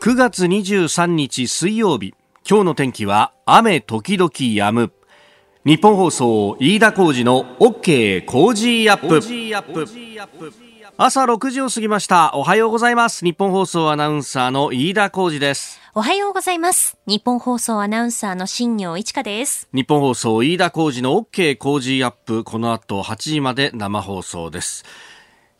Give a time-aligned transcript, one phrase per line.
[0.00, 2.14] 9月23日水曜日
[2.48, 4.92] 今日の天気は雨時々止む。
[5.66, 9.20] 日本放送飯田浩二の OK 工事アップ。
[10.96, 12.30] 朝6時を過ぎました。
[12.34, 13.26] おはようございます。
[13.26, 15.78] 日本放送アナウンサーの飯田浩二です。
[15.92, 16.96] おはようございます。
[17.06, 19.68] 日本放送アナウンサーの新業一華です。
[19.74, 24.82] 日本放送飯田浩二の OK 工事アップこの後8時まで生放送です。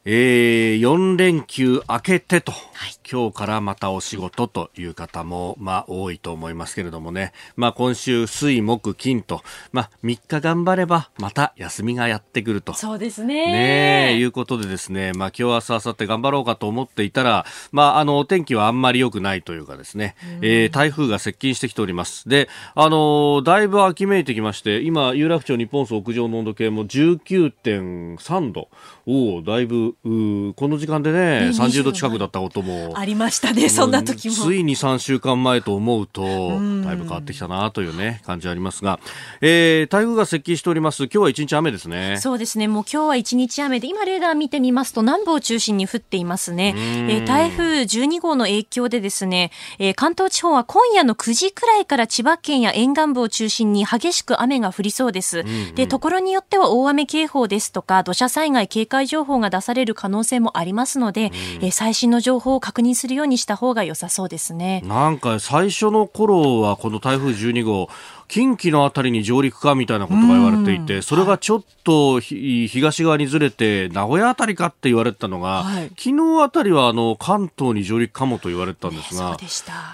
[0.06, 12.72] えー、4連休明けてと、はい、今日からまたお仕事という方も、まあ、多いと思いますけれどもね、まあ、今週、水、木、金と、まあ、3日頑張れば、また休みがやってくると。
[12.72, 14.12] そうですね。
[14.12, 22.28] ねいうことでですね、まあ、今日、明日、明後日頑張ろうかと思っていたら、まあ、あの、お天気はあんまり良くないというかですね、えー、台風が接近してきております。
[22.28, 28.68] で、あのだいぶ秋めいてきまして、今、有楽町日本総屋上の温度計も19.3度。
[29.06, 32.99] おお、だいぶ、うこの時間でね、30度近くだったことも。
[33.00, 34.34] ありましたね、そんな時も。
[34.34, 39.00] ついに3週間前と思うと、だいぶ変わってきたなというね、感じありますが、
[39.40, 41.04] えー、台風が接近しております。
[41.04, 42.18] 今日は一日雨ですね。
[42.20, 46.74] そうですね、もう今日は一日雨で、今レーダー見てみますと、南部を中心に降っていますね。
[46.76, 55.40] えー、台風12号の影響でですね、えー、関東地方は今夜の9時くらいから千葉県や沿岸部を中心に激しく雨が降りそうです。
[55.40, 64.82] うんうん、で、ところによっては大雨警報ですとか、土砂災害警戒情報が出される可能性もありますので、うん、え最新の情報を確認するようにした方が良さそうですね。
[64.84, 67.88] なんか最初の頃はこの台風12号
[68.30, 79.36] 近畿のあたりに上陸かみたいなことが言われていて、それがちょっと東側にずれて名古屋あたりかって言われてたのが、はい、昨日あたりはあの関東に上陸かもと言われてたんですが、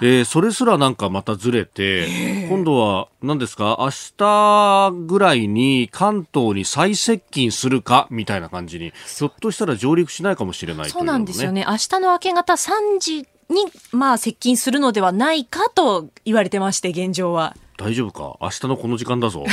[0.03, 3.79] えー、それすらなんかまたずれて、今度は何ですか？
[3.81, 11.65] 明日ぐらいに関東に再接近するかみたいな感じに、ひょっとしたら上陸しないかもしれない、ね、そうなんですよね。
[11.67, 17.57] 明日の明け方3時に、まあ、接近するのではないかと言われてまして、現状は。
[17.77, 18.39] 大丈夫か？
[18.41, 19.45] 明日のこの時間だぞ。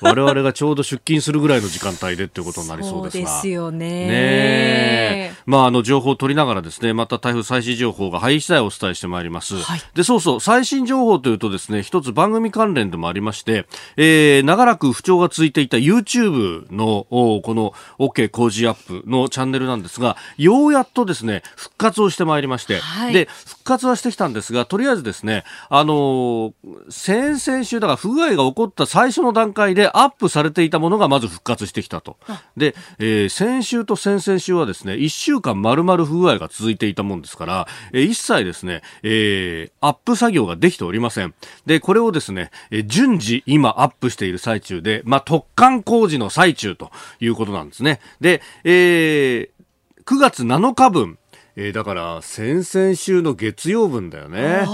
[0.00, 3.28] 我々がちょうど出勤するぐらいの時間帯でっていうことになりそうですが。
[3.28, 4.06] そうですよね。
[4.06, 9.56] ねまあ、あの、情報を取りながらですね、また台風最新情報が入り次第お伝えしてまいります。
[9.56, 13.66] はい、で、そうそう、最新情報というとですね、一つ番組関連でもありまして、
[13.96, 26.52] えー、長らく不調が続いていた YouTube の、この OK 工事アップのチャンネルなんですが、ようやっとですね、復活をしてまいりまして、はい、で、復活はしてきたんですが、とりあえずですね、あのー、
[26.90, 32.16] 先々週、だから不具合が起こった最初の段階で、アップされていたものがまず復活してきたと。
[32.56, 41.34] で、えー、先週と先々週はですね、1週間丸々不具合が続いていたもんですから、えー、一切ですね、えー、アップ作業ができておりません。
[41.66, 46.90] で、これをですね、えー、順次今アップしている最中で、まあ、突貫工事の最中と
[47.20, 48.00] いうことなんですね。
[48.20, 51.18] で、えー、9月7日分、
[51.56, 54.66] えー、だから先々週の月曜分だよね、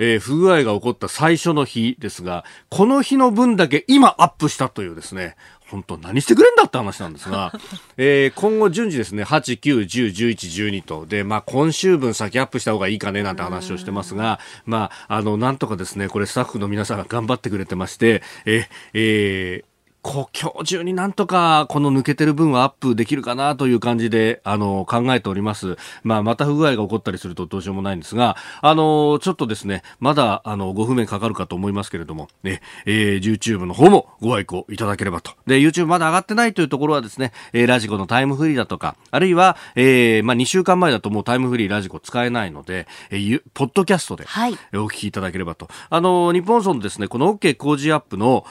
[0.00, 5.36] えー、不具合が起こった最初の日ですがこの日の分だけ今アップしたというですね
[5.70, 7.52] 本当何してくれんだって話なんですが、
[7.96, 19.75] えー、今後順次ですね、8、9、10、11、12と、で、まあ今週分先アップした方がいいかねなんて話をしてますが、まあ、あの、なんとかですね、これスタッフの皆さんが頑張ってくれてまして、え、えー、
[20.06, 25.76] こ今日中になんとかこの抜けてる分はアップできるかなという感じであの考えております。
[26.04, 35.32] まあまた不具合が起こったりするとどうしようもないんですが、あのちょっとですねまだあのご不明かかるかと思いますけれどもね、えー、YouTube の方もご愛顧いただければと。
[35.44, 45.68] で YouTube まだ上がってないというところはですね、えー、ラジコのタイムフリーだとかあるいは、えー、まあ2週間前だともうタイムフリーラジコ使えないので、えー、ポッドキャストで、はい、お聞きいただければと。
[45.90, 48.44] あの日本村のですねこの OK 工事アップの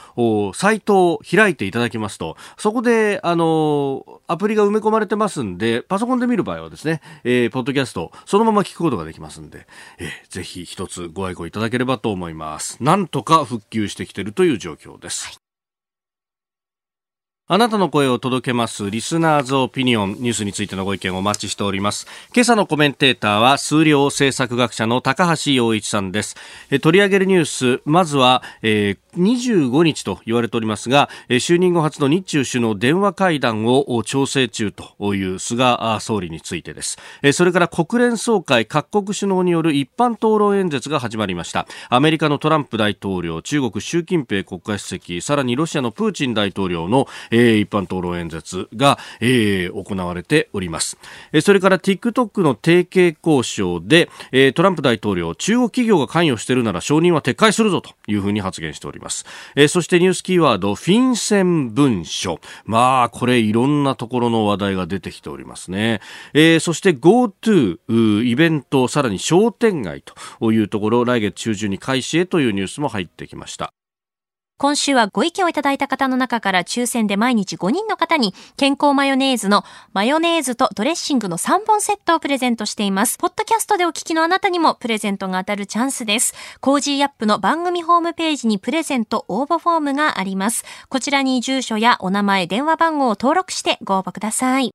[0.54, 9.68] サイトを開いていただきますと、そこで、あの、アプリが埋め込まれてますんで、パソコンで見る場合はですね、えー、ポッドキャスト、そのまま聞くことができますんで、
[10.00, 12.84] えー、ぜひ一つご愛顧いただければと思います。
[12.84, 15.28] なんとか復旧してきているという状況です。
[15.28, 15.36] はい
[17.48, 22.08] あなたの声を届けますリスナーズオピニオンニュースについてのご意見をお待ちしております。
[22.34, 26.36] 今朝のコメンテーターは数量政策学者の高橋洋一さんです。
[26.72, 36.98] え取り上げるニュース、まずは、えー、25日と言われておりますが、就任後初の日中首脳電話会談を調整中という菅総理についてです。
[37.34, 41.68] それから国連総会各国首脳による一般討論演説が始まりました。
[41.90, 50.98] アメリカのトランプ大統領、中国習近平国家主席、さらにロシアのプーチン大統領の一般討論演説が行われております。
[51.42, 54.10] それから TikTok の提携交渉で
[54.54, 59.05] トランプ大統領、中国企業が関与しているなら承認は撤回するぞというふうに発言しております。
[59.06, 59.26] ます。
[59.56, 62.40] えー、そしてニュースキーワード、フィンセン文書。
[62.66, 66.02] まあ、これいろんなところの話題が出てきておりますね。
[66.34, 70.04] えー、そして GoTo イベント、さらに商店街
[70.40, 73.72] というところ、来月中旬に開始へというニュースも入ってきました。
[74.58, 83.18] 今週はご意見をいただいた方の中から抽選で毎日5人の方にケンコーマヨネーズのマヨネーズとドレッシングの3本セットをプレゼントしています。
[83.18, 86.34] ポッドキャストでお聞きのあなたにもプレゼントが当たるチャンスです。
[86.62, 90.64] Cozy up の番組ホームページにプレゼント応募フォームがあります。
[90.88, 94.75] こちらに住所やお名前、電話番号を登録してご応募ください。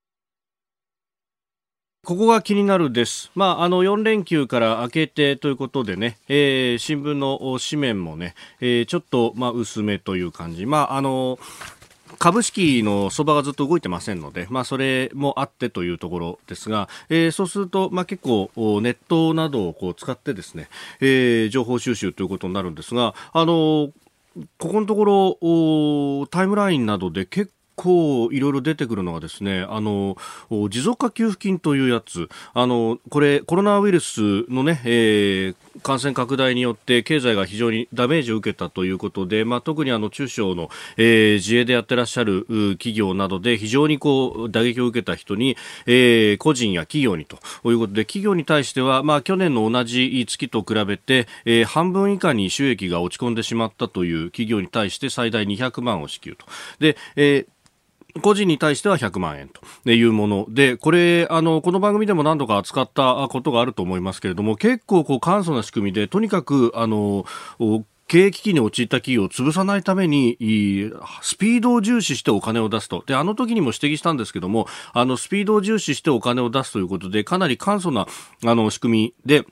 [2.03, 3.31] ここが気になるです。
[3.35, 10.65] まあ、あの、4連休から明けてということでね、えー、新聞の紙面もね、えー、ちょっと、まあ、薄めという感じ。
[10.65, 11.39] まあ、あの、
[12.19, 18.51] 株式の相場がずっと動いてませんので、まあ、それもあってというところですが、えー、そうすると、まあ、結構
[18.81, 20.71] ネットなどをこう使ってですね、
[21.01, 23.91] えー、情報収集ということになるんですが、あの
[24.59, 25.05] ここのとこ
[26.23, 30.19] ろタイムラインなどで結構いろいろ出てくるのがですね、あの、
[30.69, 40.69] 持続化給付金というやつ、あの、これコロナウイルスのね、えー、感染拡大によって経済が非常にダメージを受けたということで、まあ、特にあの中小の、
[40.99, 45.57] えー、自営でやってらっしゃる企業などで非常にこう打撃を受けた人に、
[45.87, 47.37] えー、個人や企業にと
[47.71, 56.45] いうことで企業に対しては、まあ、去年の同じ月と比べて、えー、半分以下に収益が落ち込んでしまったという企業に対して最大200万を支給と。
[56.79, 57.61] で、えー
[58.23, 59.49] 個人に対しては100万円
[59.85, 67.25] というもので、これ、あの、この番組でも何度か扱ったことがあると思いますけれども、結構こう簡素な仕組みで、とにかく、あの、
[68.11, 70.37] 経営危機に陥った企業を潰さないために、
[71.23, 73.05] スピードを重視してお金を出すと。
[73.07, 78.09] で、あの時にも指摘したんですけども、あの、スピードを重視してお金を出すということで、かなり簡素な、
[78.45, 79.47] あの、仕組みで、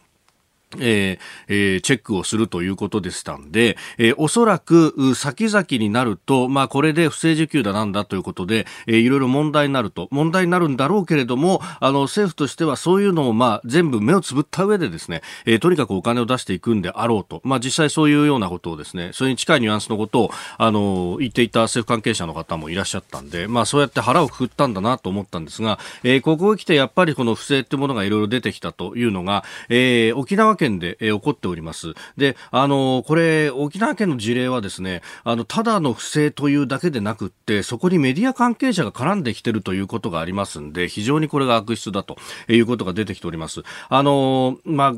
[0.79, 1.19] えー
[1.49, 31.95] えー、チェックをするということでしたんで、えー、おそらく先々になると、まあこれで不正受給だなんだということで、えー、いろいろ問題になると、問題になるんだろうけれども、あの政府としてはそういうのをまあ全部目をつぶった上でですね、えー、とにかくお金を出していくんであろうと、まあ実際そういうようなことをですね、それに近いニュアンスのことを、あの、言っていた政府関係者の方もいらっしゃったんで、まあそうやって腹をくくったんだなと思ったんですが、えー、ここへ来てやっぱりこの不正ってものがいろいろ出てきたというのが、えー、沖縄県で、えー、起こっております。
[32.19, 42.17] で、あの、これ、沖縄県の事例はですね、あの、ただの不正というだけでなくって、そこにメディア関係者が絡んできてるということがありますんで、非常にこれが悪質だと
[42.49, 43.63] いうことが出てきております。
[43.89, 44.95] あの、まあ、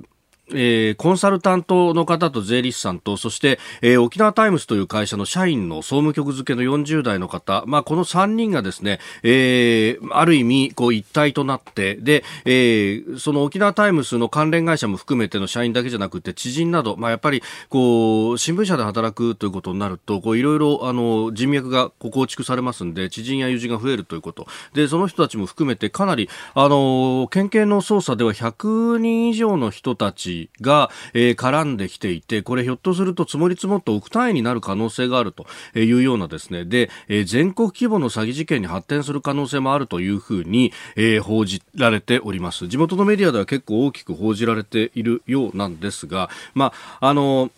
[0.52, 24.47] えー、コンサルタントの方と税理士さんと、そして、えー、沖縄タイムズという会社の社員の総務局付けの40代の方、まあ、この3人がですね、えー、ある意味、こう、一体となって、で、えー、その沖縄タイムズの関連会社も含めての社員だけじゃなくて、知人など、まあ、やっぱり、こう、新聞社で働くということになると、こう、いろいろ、あの、人脈が構築されますんで、知人や友人が増えるということ。
[24.75, 42.69] で、その人たちも含めて、かなり、あの、県警の捜査では100人以上の人たちが、えー、絡んできていて、これひょっとすると積もり積もって億単位になる可能性があるというようなですね、で、えー、全国規模の詐欺事件に発展する可能性もあるというふうに、えー、報じられております。
[42.69, 47.51] 地元のメディアでは結構大きく報じられているようなんですが、まあ、あの、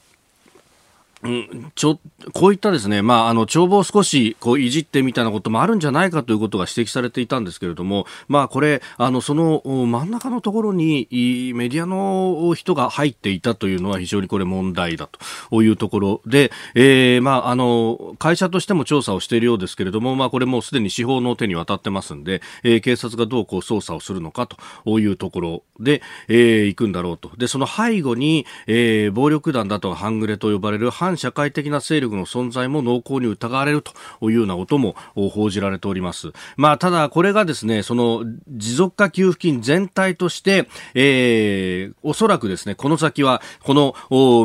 [1.22, 2.00] うん、ちょ、
[2.32, 11.06] こういったですね、まあ、あの、帳簿を少し、こう、いじってみたいなこともあるんじゃないかということが指摘されていたんですけれども、まあ、これ、あの、その真ん中のところに、
[11.54, 15.08] メディアの人が入っていたというのは非常にこれ問題だ
[15.50, 24.49] というところで、えー、まあ、あの、会社としても調査をしているようですけれども、まあ、これもうすでに司法の手に渡ってますんで、えー、警察がどうこう捜査をするのか
[24.85, 27.30] というところで、えー、行くんだろうと。
[27.37, 33.92] で、その背後に、えー、暴力団だとか半グレと呼ばれる反社会的な勢力の存在も濃厚に疑われると
[34.23, 36.33] いうようなことも報じられております。
[36.57, 43.95] まあ、ただこれがですね、その持続化給付金全体として、えー、おそらくですね、この先は、この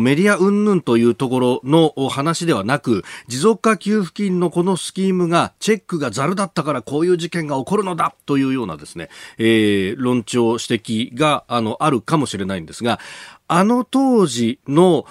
[0.02, 13.00] メディア云々というところの話ではなく、持続化給付金のこのスキームが、チェックがざるだったからこういう事件が起こるのだというようなですね、えー、論調、指摘が、あの、あるかもしれないんですが、
[13.48, 15.06] あの当時の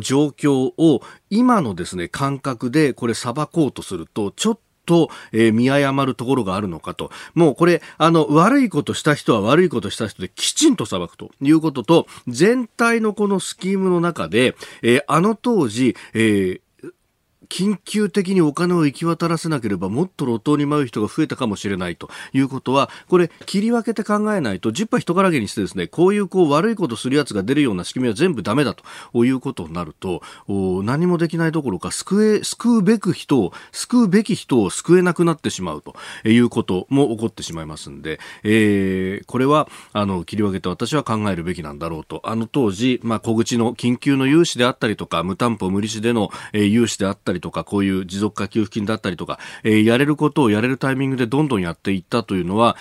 [0.00, 7.10] 状況を今のですね、感覚でこれ裁こうとすると、ちょっと、えー、見誤るところがあるのかと。
[7.34, 16.60] もうこれ、あの、悪いことした人は悪いことした人できちんと裁くということと、全体のこのスキームの中で、えー、あの当時、えー
[17.48, 35.94] 緊急的にお金を行き渡らせなければもっと路頭に迷う人が増えたかもしれないということは、これ切り分けて考えないと、10羽人からげにしてですね、こういうこう悪いことするやつが出るような仕組みは全部ダメだということになると、何もできないどころか救え、救うべく人を、救うべき人を救えなくなってしまうと
[36.28, 42.22] いうことも起こってしまいますんで、えー、これは、あの、切り分けて私は考えるべきなんだろうと。
[42.24, 52.76] あの当時、まあ、小口の緊急の融資であったりとか、無担保無利子での、えー、融資であったりたりとか、こういう持続化給付金だったりとか、えー、やれることをやれるタイミングでどんどんやっていったというのは、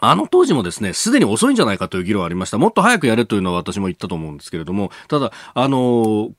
[0.00, 2.58] あの当時もですね、すでに遅いんじゃないかという議論がありました。
[2.58, 6.32] もっと早くやれというのは私も言ったと思うんですけれども、ただ、あの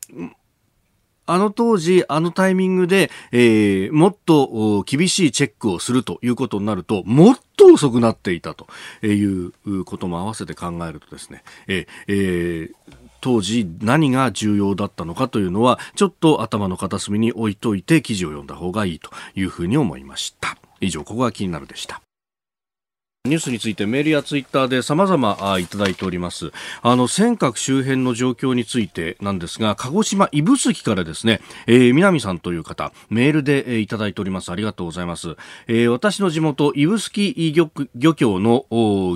[1.26, 8.68] あの当時、あのタイミングで、えー、もっと厳しいチェックをするということになると、もっと遅くなっていたと
[9.06, 20.58] いうことも合わせて考えるとですね、えーえー当時何が重要だったのかというのはちょっと頭の片隅に置いといて記事を読んだ方がいいというふうに思いました。
[20.82, 22.02] 以上ここが気になるでした。
[23.26, 26.52] ニュースについてメールやツイッターで様々いただいております。
[26.82, 34.52] あの、尖閣周辺の状況についてなんですが、鹿児島指宿からですね、えー、南さんという方、メールで、えー、いただいております。
[34.52, 35.38] ありがとうございます。
[35.68, 37.14] えー、私の地元、指宿
[37.54, 38.66] 漁漁協の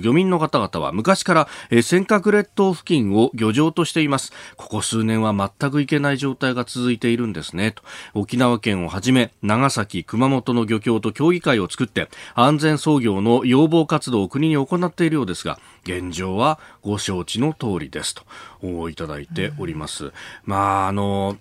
[0.01, 4.31] 漁民の方々は昔から、えー、尖閣列島付近を漁場としています。
[4.55, 7.73] ここ数年は全く行けない状態が続いているんですね。
[7.73, 7.83] と
[8.13, 18.13] 沖縄県をはじめ、長崎、熊本の漁協と協議会を作って、安全操業の要望活動を国に行っているようですが、現状はご承知の通りです
[18.61, 20.11] といただいております。
[20.43, 21.37] まあ、あの、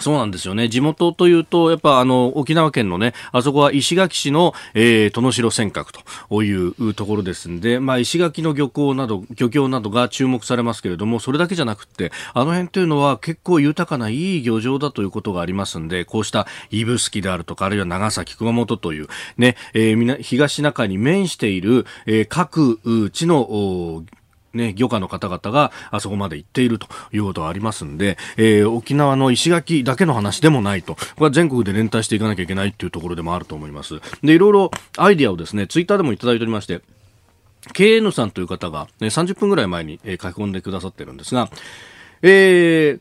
[0.00, 0.68] そうなんですよね。
[0.68, 5.86] 地元というと、やっぱあの、沖縄県のね、あそこは石垣市の、えー、殿城尖閣
[6.28, 19.06] というところですんで、まあ、石垣の漁港など、漁協などが注目されますけれども、それだけじゃなくって、あの辺というのは結構豊かないい漁場だということがありますんで、こうした指宿であるとか、あるいは長崎、熊本という、
[19.38, 24.04] ね、えー、東シナ海に面している、えー、各地の、
[24.54, 34.00] ね、漁家の方々があそこまで行っているということはありますんで、えー、沖縄の石垣だけの話でもないと、これは全国で連帯していかなきゃいけないっていうところでもあると思います。
[34.22, 36.80] で、いろいろアイディアをですね、ツイッターでもいただいておりまして、
[37.72, 41.48] KN さんという方が、ね、30分ぐらい前に、え、書き込んでくださってるんですが、
[42.22, 43.00] えー、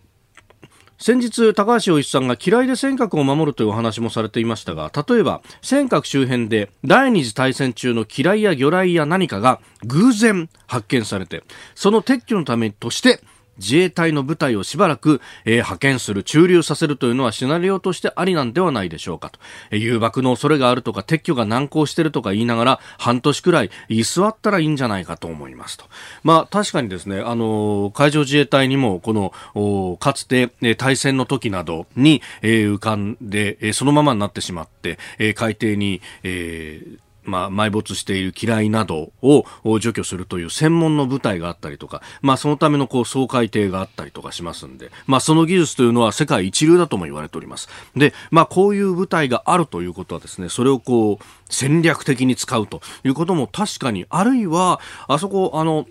[1.05, 11.43] 先日、高橋洋一さんが嫌いで尖閣を守るというお話もされていましたが、例えば、尖閣周辺で第二次大戦中の嫌いや魚雷や何かが偶然発見されて、
[11.75, 13.19] その撤去のためとして
[13.57, 19.39] 自衛隊の部隊をしばらく、えー、派遣する、駐留させるというのはシナリオとしてありなんではないでしょうかと。
[19.71, 25.85] えー、誘爆の恐れがあるとか、撤去が難航してるとか言いながら、半年くらい居座ったらいいんじゃないかと思いますと。
[26.23, 39.45] まあ、確かにですね、あのー、海上自衛隊にも、この、かつて、えー、対戦の時などに、えー、浮かんで、えー、そのままになってしまって、えー、海底に、えー、まあ、埋没している機雷などを
[39.79, 47.69] 除去するという専門の部隊があったりとか、まあ、そのためのこう総海艇があったりとかしますんで、まあ、その技術というのは世界一流だとも言われております。
[47.95, 55.87] で、まあ、こういう部隊があるということはですね、それをこう、戦略的に使うということも確かに、あるいは、あそこ、あの、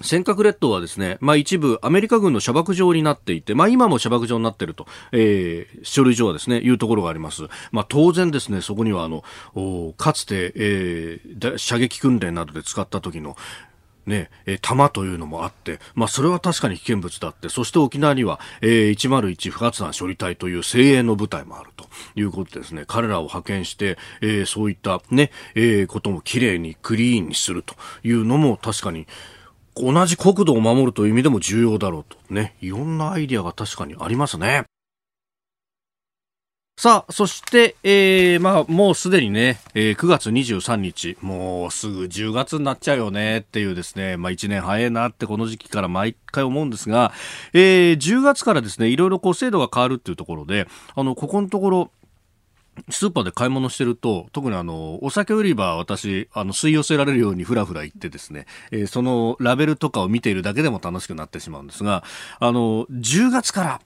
[0.00, 7.42] 尖閣列島はですね、まあ一部アメリカ軍の射爆場になっていて、まあ今も射爆場になっていると、えー、書類上はですね、いうところがあります。
[7.72, 9.22] まあ当然ですね、そこにはあの、
[9.98, 13.36] かつて、えー、射撃訓練などで使った時の、
[14.06, 22.84] ね、え弾というのもあって、まあ、それは確かに危険物だって、そして沖縄には、えー、101不発弾処理隊という精鋭の部隊もあるということですね。
[22.86, 29.06] 彼らを派遣して、えー、そういったね、えー、こともきれいにクリーンにするというのも確かに、
[29.76, 32.16] 同じ国土を守るという意味でも重要だろうと。
[32.32, 34.64] ね、いろんなアイディアが確かにありますね。
[36.78, 47.12] さあ、そして、えー、まあ、もうすでにね、えー、9月23日、もうすぐ10月になっちゃうよねっていうですね、まあ1年早いなってこの時期から毎回思うんですが、
[47.52, 51.90] えー、10月からですね、いろいろこう制度が変わるっていうところで、あの、ここのところ、
[52.90, 62.02] スーパーで買い物してると、特にあの、お酒売り場、私、あの、吸い寄せられるようにふらふら行ってですね、えー、そのラベルとかを見ているだけでも楽しくなってしまうんですが、
[62.40, 63.80] あの、10月から、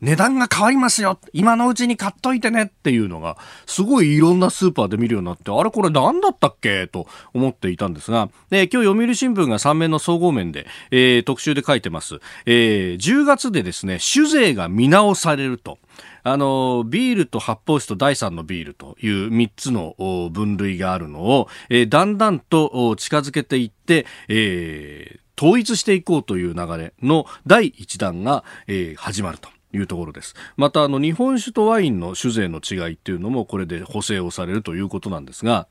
[0.00, 3.36] 値段が変わりますよ今のうちに買っといてねっていうのが、
[3.66, 6.86] すごいいろんなスーパーで見るようになって、あれこれ何だったっけ？
[6.86, 12.20] と思っていたんですが、で今日読売新聞が3面の総合面で、えー、特集で書いてます。
[12.44, 15.78] えー、10月でですね、酒税が見直されると。
[16.24, 19.94] あの、ビールと発泡酒と第三のビールという3つの
[20.32, 29.55] 分類があるのを、えー、だんだんと近づけていって、えー、統一していこうという流れの第1弾が、えー、始まると。
[29.76, 35.66] いうところですまたあの日本酒とワインの酒税の違いっていうのもこれで補正をされるということなんですが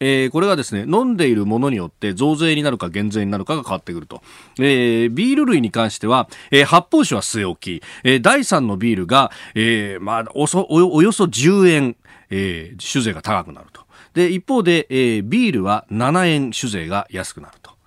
[0.00, 4.22] えー、これがですね、飲んでいるものによって増税になるか減税になるかが変わってくると。
[4.58, 11.96] えー、ビール類に関しては、えー、発泡酒は据え置き、えー、第3のビールが、えー、まあ、おそ、およそ10円、
[12.30, 13.82] えー、酒税が高くなると。
[14.14, 17.77] で、一方で、えー、ビールは7円酒税が安くなると。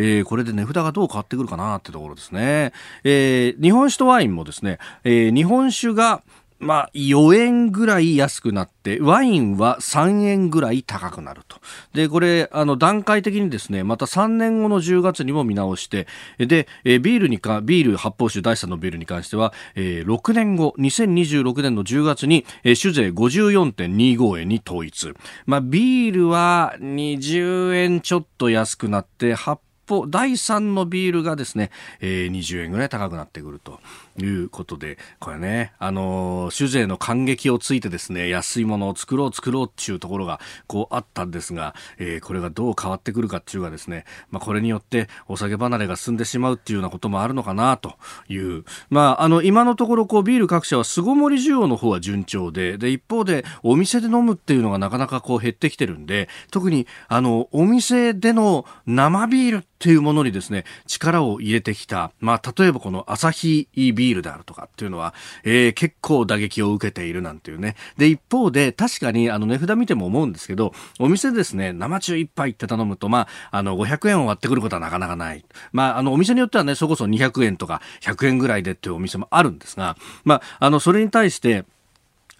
[0.00, 2.72] えー、これで値札がどう変わってくるかなってところですね。
[3.04, 6.22] えー、日本酒とワインもですね、えー、日本酒が、
[6.58, 11.56] まあ、4円ぐらい安くなって、ワインは3円ぐらい高くなると。
[11.94, 16.06] で、これ、あの、段階的にですね、また3年後の10月にも見直して、
[16.38, 25.14] で、えビールにか、ビール発泡酒第3のビールに関しては、えー、6年後、2026年の10月に、えー、酒税54.25円に統一。
[25.46, 31.70] まあ、ビールは20円ちょっと安くなって、発方、第3のビールがですね、
[32.00, 33.80] えー、20円ぐらい高くなってくると。
[34.20, 47.94] いうことで、これね、あの、酒税の感激をついてですね、安いものを作ろう作ろうっていうところが、こうあったんですが、えー、これがどう変わってくるかっていうかですね、まあ、これによってお酒離れが進んでしまうっていうようなこともあるのかなと
[48.28, 65.14] いう、まあ、あの、今のところ、こう、ビール各社は巣ごもり需要の方は順調で、で、一方で、お店で飲むっていうのがなかなかこう減ってきてるんで、特に、あの、お店での生ビールっていうものにですね、力を入れてきた、まあ、例えばこのアサヒビールールであるとかっていうのは、
[65.44, 67.76] えー、結構打撃を受けているなんていうね。
[67.96, 75.44] で、一方で、確かにあの値札見ても思うんですけど、お店ですね、生中一杯って頼むと、まあ、あの、500円を割ってくることはなかなかない。
[75.72, 81.64] まあ、あの、お店によってはね、そこそ200円とか100円ぐらいでっていうお店もあるんですが、まあ、あの、それに対して、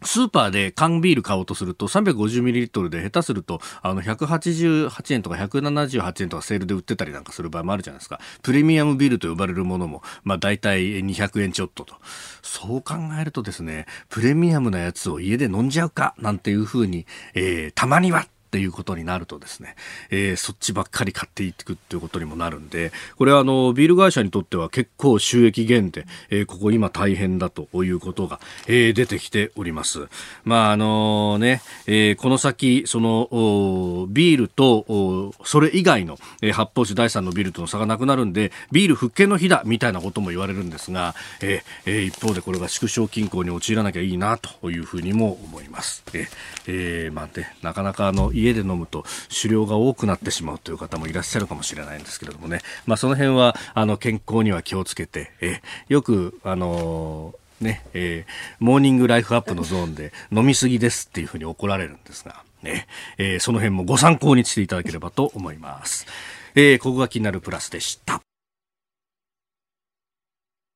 [0.02, 8.21] スーパーで缶ビール買おうとすると 350ml で下手するとあの188円とか178円とかセールで売ってたりなんかする場合もあるじゃないですか。
[8.42, 11.97] プレミアムビールと呼ばれるものも、まあ大体200円ちょっとと。
[12.42, 19.76] そう考えるとですね、プレミアムなやつを家で飲んじゃうかなんていうふうに、えー、たまにはっていうことになるとですね、
[20.11, 30.09] えー、そっちばっかり買っていくっていうことにもなるんで、これはあの、ビール会社にとっては結構収益減で、えー、ここ今大変だということが、えー、出てきております。
[30.42, 46.03] まああのね、えー、この先、その、ビールと、それ以外の、えー、発泡酒第3のビールとの差がなくなるんで、ビール復権の日だみたいなことも言われるんですが、えー、一方でこれが縮小均衡に陥らなきゃいいなというふうにも思います。
[46.14, 46.29] えー、
[46.66, 49.05] えー、まあね、なかなかあの、家で飲むと
[49.42, 62.87] 狩猟が多くなってしまうという方もいらっしゃるかもしれないんですけれどもね、まあ、その辺はあの健康には気をつけて、えよく、あのねえー、モーニングライフアップのゾーンで飲みすぎですっていうふうに怒られるんですが、ね
[63.18, 66.07] えー、その辺もご参考にしていただければと思います。
[66.55, 68.22] えー、ここが気になるプラスでした。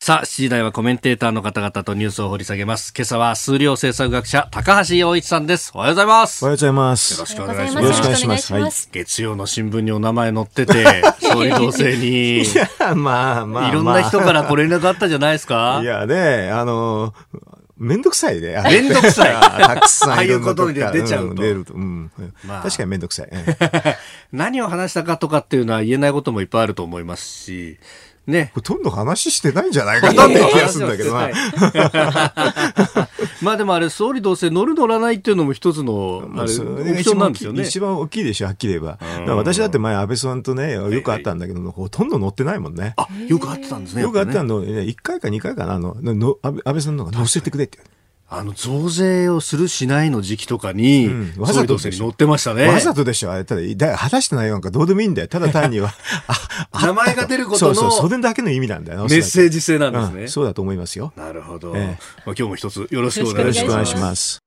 [0.05, 2.93] さあ、7時台はコメンテーターの方々とニュースを掘り下げます。
[2.95, 5.73] 今朝は数量政策学者、高橋洋一さんです。
[5.75, 6.45] おはようございます。
[6.45, 7.15] おはようございます。
[7.15, 7.85] よろしくお願いします。
[7.85, 8.53] よろしくお願いします。
[8.53, 12.43] はい、月曜の新聞にお名前載ってて、 総理同棲に。
[12.43, 15.81] いや、まあまあ、いろんな人からご連絡あったじゃないですか？
[15.83, 17.15] いやね、あの
[17.79, 18.63] めんどくさいね。
[18.63, 19.33] めんどくさい。
[19.59, 20.13] たくさん。
[20.13, 21.31] ああいうことで出ちゃうと。
[21.31, 21.73] うん、出ると。
[21.73, 22.11] うん。
[22.45, 23.31] まあ、確かにめんどくさい。
[24.33, 27.79] 何を話したかとかっていうのは言えないこともいっぱいあると思いますし、
[28.27, 28.51] ね。
[28.55, 31.31] ほとんど話してないんじゃないかなって気がするんだけどな。
[33.43, 37.63] まあでもあれ、総理同棲乗る乗らないっていうのも一つの、あれ、オプションなんですよね。
[37.63, 38.99] 一番大きいでしょ、はっきり言えば。
[39.35, 42.95] 私だって前、安倍さんとね、よくあったんだけど、ほとんど乗ってないもんね。
[42.97, 44.03] あ、よくあってたんですね。
[44.03, 47.79] よくあったの、ね、1回か2回かな、あの、の安倍さんのが乗せてくれって。
[48.39, 52.67] あの増税をするしないの時期とかに、うん、わざと乗ってましたね。
[52.67, 53.33] わざとでしょ。
[53.33, 55.29] あれただ、果たしてないなんかどうでもいいんだよ。
[55.29, 55.93] ただ 単には。
[56.73, 57.75] 名前が出ることの。
[57.75, 59.03] そうそう、それだけの意味なんだよ。
[59.03, 60.23] メッセージ性なんですね。
[60.23, 61.13] うん、そうだと思いますよ。
[61.17, 61.73] なるほど。
[61.77, 63.65] えまあ、今日も一つよろしくお願いします。
[63.65, 64.39] よろしくお願いします。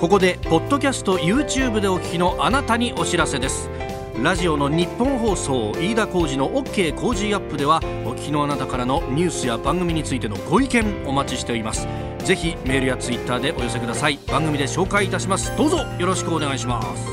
[0.00, 3.70] ここで、ポッドキャスト YouTube でお聞きのあなたにお知らせです。
[4.20, 11.88] ラジオの日本放送飯田浩司の OK 工事アップではお聞きのあなたからのニュースや番組についてのご意見お待ちしております。
[12.18, 14.18] ぜひメールやツイッターでお寄せください。
[14.28, 15.56] 番組で紹介いたします。
[15.56, 17.08] どうぞよろしくお願いします。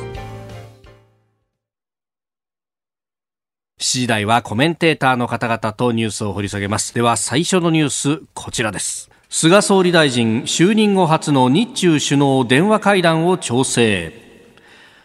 [3.80, 6.94] 7時台はコメンテーターの方々とニュースを掘り下げます。
[6.94, 9.10] では最初のニュースこちらです。
[9.30, 14.29] 菅総理大臣就任後初の日中首脳電話会談を調整。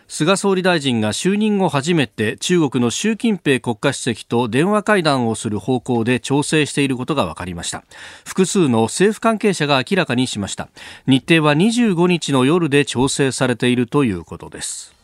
[0.06, 7.84] 菅総理大臣が就任後初めて中国の習近平国家主席と電話会談をする方向で調整していることが分かりました。
[8.24, 10.68] 複数の政府関係者が明らかにしました。
[11.06, 14.94] 日程は25日の夜で調整されているということです。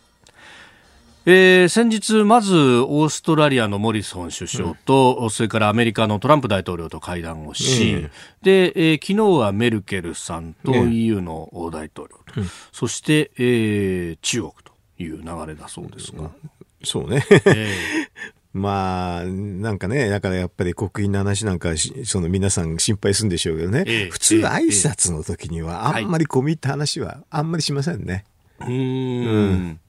[1.27, 8.11] えー、先日、まずオーストラリアのモリソン首相と、うん、それからアメリカのトランプ大統領と会談をし、うん、
[8.43, 14.73] で、えー、昨日はメルケルさんと EU の大統領と、うん、そして、えー、中国と
[15.05, 16.31] いう流れだそうですが。
[16.85, 17.25] そうね。
[17.31, 17.67] えー
[18.53, 21.69] まあ、なんかね、だからやっぱり国賓の話なんか、
[22.05, 28.25] その皆さん心配するんでしょうけどね、ええ、普通挨拶の時にはあんまり込み入った話はあんまりしませんね。
[28.59, 29.81] はい、うん。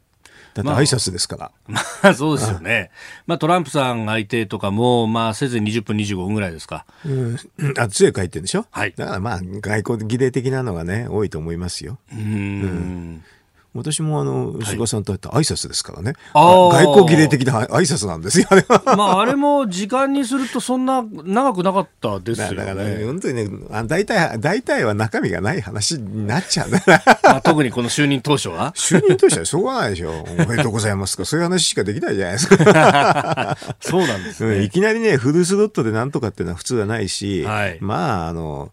[0.54, 1.52] だって挨拶ですから。
[1.67, 2.91] まあ、そうですよね。
[3.26, 6.86] まあ、トランプさん相手とかも、まあ、せずに20分、25分ぐらいですか。
[7.04, 7.38] うん。
[7.80, 8.67] あ、強い書いてるんでしょ？
[8.69, 8.93] はい。
[8.95, 11.97] だからまあ、外交儀礼的なのがね、多いと思いますよ。
[12.13, 12.19] うん。
[12.19, 13.24] うん
[13.73, 16.13] 私もあの、菅さんと会った挨拶ですからね。
[16.34, 18.95] 外交儀礼的な挨拶なんですよ、あれは。
[18.97, 22.55] まあ、あれも時間にするとそんな長くなかったですよね。
[22.57, 23.49] だから、ね、本当にね、
[23.88, 26.84] 大体、大体は中身がない話になっちゃうね。
[27.23, 28.73] まあ、特にこの就任当初は？
[28.75, 30.12] 就任当初はしょうがないでしょ。
[30.12, 31.23] おめでとうございますか。
[31.23, 33.57] そういう話しかできないじゃないですか。
[33.79, 38.71] そうなんですね、いきなりね、フルスロットでなんとかっていうのは普通はないし、はい、まあ、あの、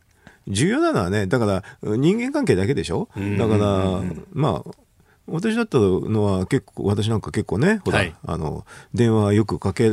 [0.48, 3.08] 重要なのはね、だから人間関係だけでしょ？
[3.38, 4.70] だから、まあ、
[5.28, 8.64] 私だったのは結構、私なんか結構ね、ほら、はい、あの、
[8.94, 9.90] 電話よくかけ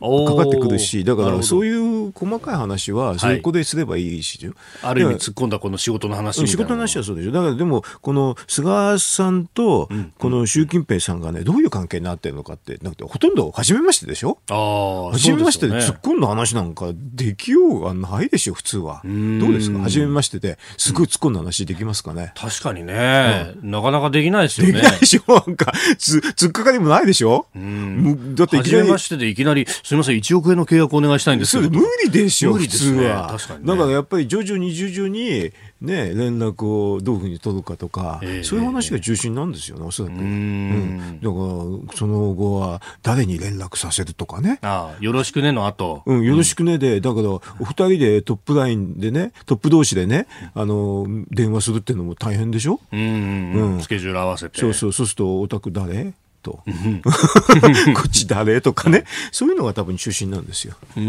[0.00, 1.70] かかってくるし、だからそうい
[2.08, 7.32] う細かい話はそこですればいいし、はい、ある意味突っ込んだこの仕事の話仕事の話はそうでしょ。
[7.32, 14.38] だからでも、この菅さんと、この習近平さんがね、どういう関係になってるのかって、なくて、ほとんど初めましてでしょ？
[14.50, 19.02] あ初めましてで突っ込んだ話なんかできようがないでしょ、普通は。
[19.04, 19.78] どうですか？
[19.80, 22.32] 初めましてで、すごい突っ込んだ話できますかね？
[22.36, 24.72] 確かにね、うん、なかなかできないですよね。
[24.72, 25.34] できないでしょ？
[25.46, 27.46] なんか、つ、 突っかかりもないでしょ？
[27.54, 28.34] うん。
[28.34, 28.78] だっていきなり。
[28.80, 31.68] 初めましてでいきなり、すみません、1億円の契約お願いしたいんですけど。
[31.68, 33.26] 無理でしょ、普通は。
[33.36, 35.50] 確かに、だからやっぱり徐々に徐々に、
[35.80, 40.12] ね、連絡をどういうふうに取るかとか、えー、そういう話が中心なんですよね、おそらく。
[40.12, 44.60] うん,、だから、その後は誰に連絡させるとかね。
[44.62, 46.04] ああよろしくねの後。
[46.06, 52.78] うん、よろしくねで、だから、お二人でトップラインでね、トップ同士でね、あの、電話するっていうのも大変でしょ？
[52.92, 54.60] うん、うん、スケジュール合わせて。
[54.60, 56.14] そうそう、そうすると、お宅誰？
[56.42, 56.62] と、
[57.94, 58.60] こっち誰？
[58.60, 60.74] とかね、そういうのが多分中心なんですよ。
[60.96, 61.04] うん。
[61.04, 61.08] う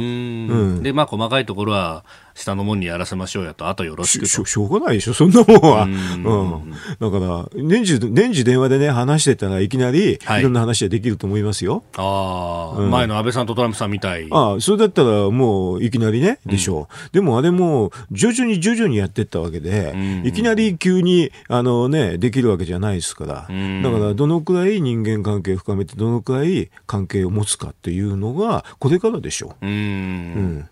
[0.80, 0.84] ん。
[0.84, 5.84] で、まあ、細かいところは、下のもんにやらせましょうやと、あとよろしくししょうがないでしょ、そんなもんは。
[5.84, 11.84] うん,、だから、年中、年中電話でね、話してたらいきなり、いろんな話ができると思いますよ。
[11.98, 14.28] ああ、前の安倍さんとトランプさんみたい。
[14.32, 17.13] ああ、それだったらもういきなりね、でしょう。
[17.13, 23.34] でもあれも、徐々に徐々にやってったわけで、いきなり急に、あのね、できるわけじゃないですから。
[23.34, 29.65] だから、どのくらい人間関係深めて、どのくらい関係を持つかっていうのが、これからでしょう。
[29.65, 29.72] うん。
[29.72, 30.70] うん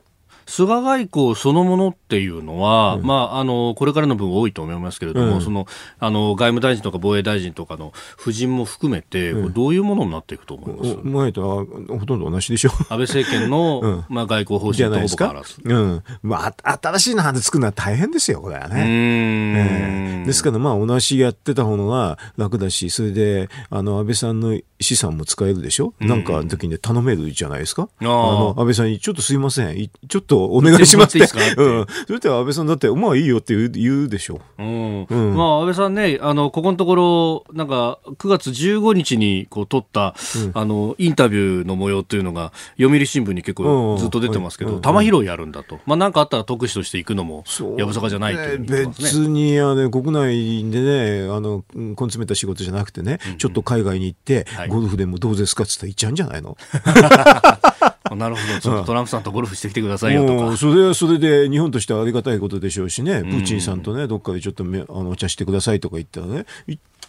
[0.50, 5.68] 菅外交そのものっていうのは、うん、まあ、あの、これからの分多いと思いますけれども、うん、その、
[6.00, 10.98] あの、外務大臣とか防衛大臣とかの夫人も含めて、うん、どういうものになっていくと思います？
[11.04, 11.66] 前とは
[12.00, 12.72] ほとんど同じでしょ。
[12.72, 15.62] 安倍政権の、まあ、外交方針とほぼ変わらず。
[15.64, 16.04] うん。
[16.24, 18.86] まあ、新しいの話作るのは大変ですよ、これはね。
[18.88, 27.90] えー、ですから、まあ、同じやってた方が楽だし、それで、あの、安倍さんの資産も使えるでしょ、うん、なんかの時に頼めるじゃないですか？
[28.00, 29.90] あの、安倍さんに、ちょっとすいません。
[30.08, 31.26] ちょっとお願いしますって。
[31.26, 31.86] ってうん。
[32.08, 34.64] それって安倍さんだって、まあいいよって言う言うでしょう。
[34.64, 35.04] うん。
[35.04, 45.80] うん、まあ安倍さんね、あの、ここのところ、なんか、9月15日にこう撮った、うん、あの、インタビューの模様というのが、読売新聞に結構ずっと出てますけど、玉拾いやるんだと。
[45.86, 47.44] まあなんかあったら特使として行くのも、
[47.78, 56.58] やぶさかじゃないという、ね、別に、あの、国内でね、あの、根詰めた仕事じゃなくてね、うんうん、ちょっと海外に行って、はい、ゴルフでもどうですかって言ったら行っちゃうんじゃないの？
[58.16, 60.58] なるほど、ちょっとトランプさんとゴルフしてきてくださいよとか。
[60.58, 66.46] それはそれで日本としてはありがたいことでしょうしね、プーチンさんとね、どっかでちょっとめあのお茶してくださいとか言ったらね、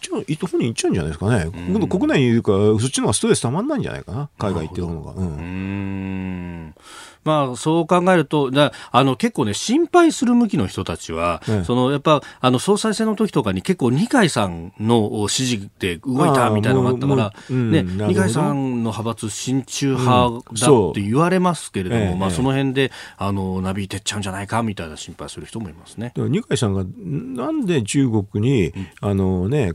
[0.01, 1.45] ちゃう、本人行っちゃうんじゃないですかね。
[1.87, 5.13] 国内にいるから、そっちの方がストレスたまんないんじゃないかな、海外行ってる方が。
[5.13, 6.73] うん。
[7.25, 26.13] うんまあ、そう考えると、だあの結構ね、心配する向きの人たちは、うん、そのやっぱあの総裁選の時とかに結構、二階さんの支持で動いたみたいなのがあったから、うん、ね、二階さんの派閥、親中派だって言われますけれども、うん、まあ、その辺であのなびいてっちゃうんじゃないかみたいな心配する人もいますね。
[26.15, 29.73] 二階さんがなんで中国に、あのね、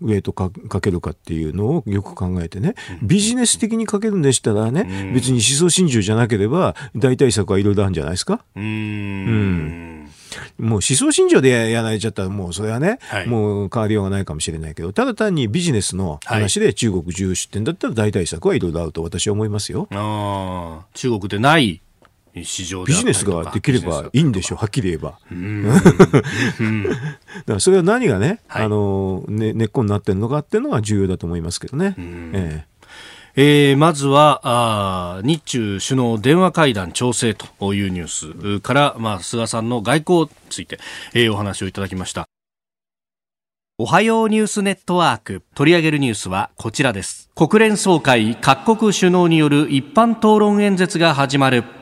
[0.00, 8.44] ウエイトかかけるかっていうのをよく考えてね、ビジネス的にかけるんでしたらね、別に思想心中じゃなければ、大対策はいろいろあるんじゃないですか？
[8.56, 8.64] うん。
[8.64, 10.08] うん。
[10.58, 19.88] もう思想信条でやられちゃったら、もうそれはね、はい、もう変わりようがないかもしれないけど、ただ単にビジネスの話で中国重出店だったら大対策はいろいろあると私は思いますよ。
[19.92, 21.82] あ中国でない
[22.34, 24.54] 市場ビジネスができればいいんでしょ？
[24.54, 25.18] う、はっきり言えば。
[25.30, 25.80] だ
[27.46, 31.94] からそれは何がね、はい、あのね、根っこになってるのかっていうのが重要だと思いますけどね。
[31.98, 32.71] ええ
[33.34, 40.78] えー、まずはあ日中首脳電話会談調整というニュースから、まあ、菅さんの外交について、
[41.14, 42.26] えー、お話をいただきました。
[43.78, 45.42] おはようニュースネットワーク。
[45.54, 47.30] 取り上げるニュースはこちらです。
[47.34, 51.81] 国連総会各国首脳による一般討論演説が始まる。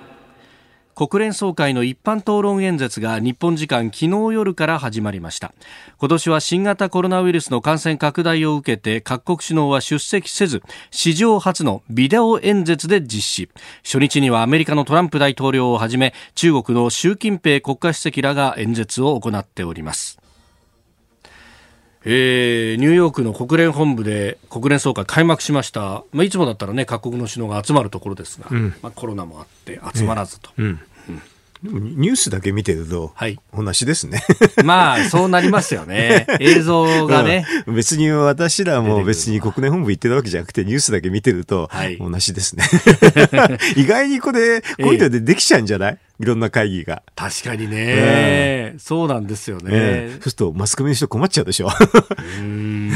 [1.01, 5.55] 国連総会の一般討論演説が日本時間昨日夜から始まりました。
[5.97, 13.49] 今年は新型コロナウイルスの感染拡大を受けて各国首脳は出席せず史上初のビデオ演説で実施。
[13.83, 20.21] 初日にはアメリカのトランプ大統領をはじめ中国の習近平国家主席らが演説を行っております。
[22.05, 30.81] えー、ニューヨークの国連本部で国連総会開幕しました、まあ、いつもだったらね各国の首脳が集まるところですが、うん、まあ、コロナもあって集まらずと、うん
[31.63, 34.23] ニュースだけ見てると、はい、同じですね。
[34.65, 36.27] まあ、そうなりますよね。
[36.41, 42.65] 映像がね、うん、別に私らも別に国連本部行ってるわけじゃなくて、ニュースだけ見てると、同じですね。
[43.77, 47.03] 意外にこれ、こういうのでできちゃうんじゃない、いろんな会議が。
[47.17, 51.69] 確かにね、うん、そうなんですよね、えー、そうするとマスコミの人困っちゃうでしょ。
[52.39, 52.91] うん。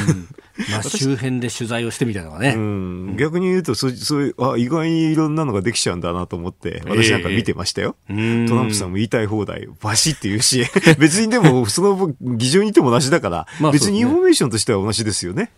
[0.71, 2.55] まあ、周辺で取材をしてみたいなのがね。
[2.55, 7.97] うん、逆に言うとそ、そういう、あ、意外にいろんなのができちゃうんだなと思って、私なんか見てましたよ。
[8.11, 10.67] えー、トランプさんも言いたい放題、バシって言うし、
[10.99, 15.51] 別にでも、その議場にいても同じだから、まあ、別にインフォメーションとしては同じですよね。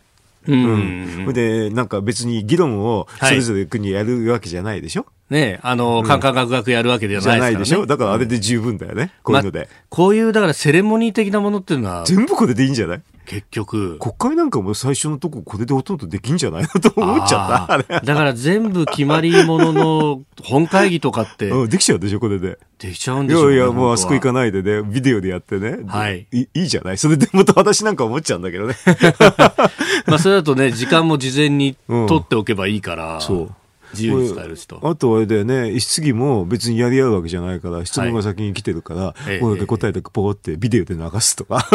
[0.46, 1.33] うん。
[1.33, 7.64] で、なんか別に議論をそれぞれ国やるわけじゃないでしょ、ねあの、カンカンガクガクやるわけではないですからね。
[7.64, 7.86] じゃないでしょ？
[7.86, 9.12] だからあれで十分だよね。
[9.22, 12.04] こういうので、まこういう、だからセレモニー的なものっていうのは。
[12.06, 13.98] 全部これでいいんじゃない結局。
[13.98, 18.00] 国会なんかも最初のとここれでほとんどできんじゃないのと思っちゃった。
[18.06, 21.48] だから全部決まりものの本会議とかって。
[21.48, 22.58] うん、できちゃうでしょ、これで。
[22.78, 25.78] できちゃうんでしょ、ね、いやいや、もうあそこ行かないでね、ビデオでやってね。
[25.88, 26.28] はい。
[26.30, 26.98] いいいじゃない？
[26.98, 28.76] それでまた私なんか思っちゃうんだけどね。
[30.06, 33.14] まあそれだとね、時間も事前に取っておけばいいから。
[33.16, 33.50] うん、そう。
[33.96, 34.80] 自由に伝える人。
[34.82, 41.66] あとあれだよね、質疑も別にやり合うわけじゃないから、質問が先に来てるから、はい、これで答えてポーってビデオで流すとか。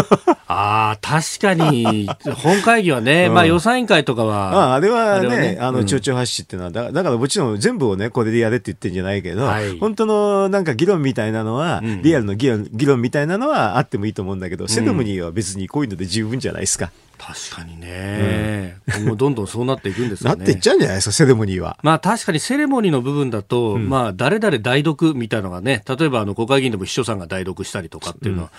[0.47, 4.71] ああ、確かに、 本会議はね、うん、まあ予算委員会とかは。
[4.71, 16.91] ああれはね、あの、町長発信っていうのは、だだからもちろん全部をね、これでやれって言ってんじゃないけど、はい、本当のなんか議論みたいなのは、うん、リアルの議論議論みたいなのはあってもいいと思うんだけど、セレモニーは別にこういうので十分じゃないですか。
[17.21, 20.35] 確かにね、うん、今後どんどんそうなっていくんですかね。
[20.37, 21.77] なっていっちゃうんじゃないですか、セレモニーは。
[21.83, 28.51] まあ確かにセレモニーの部分だと、うん、まあ誰々代読みたいなのがね、例えばあの国会議員でも秘書さんが代読したりとかっていうのは、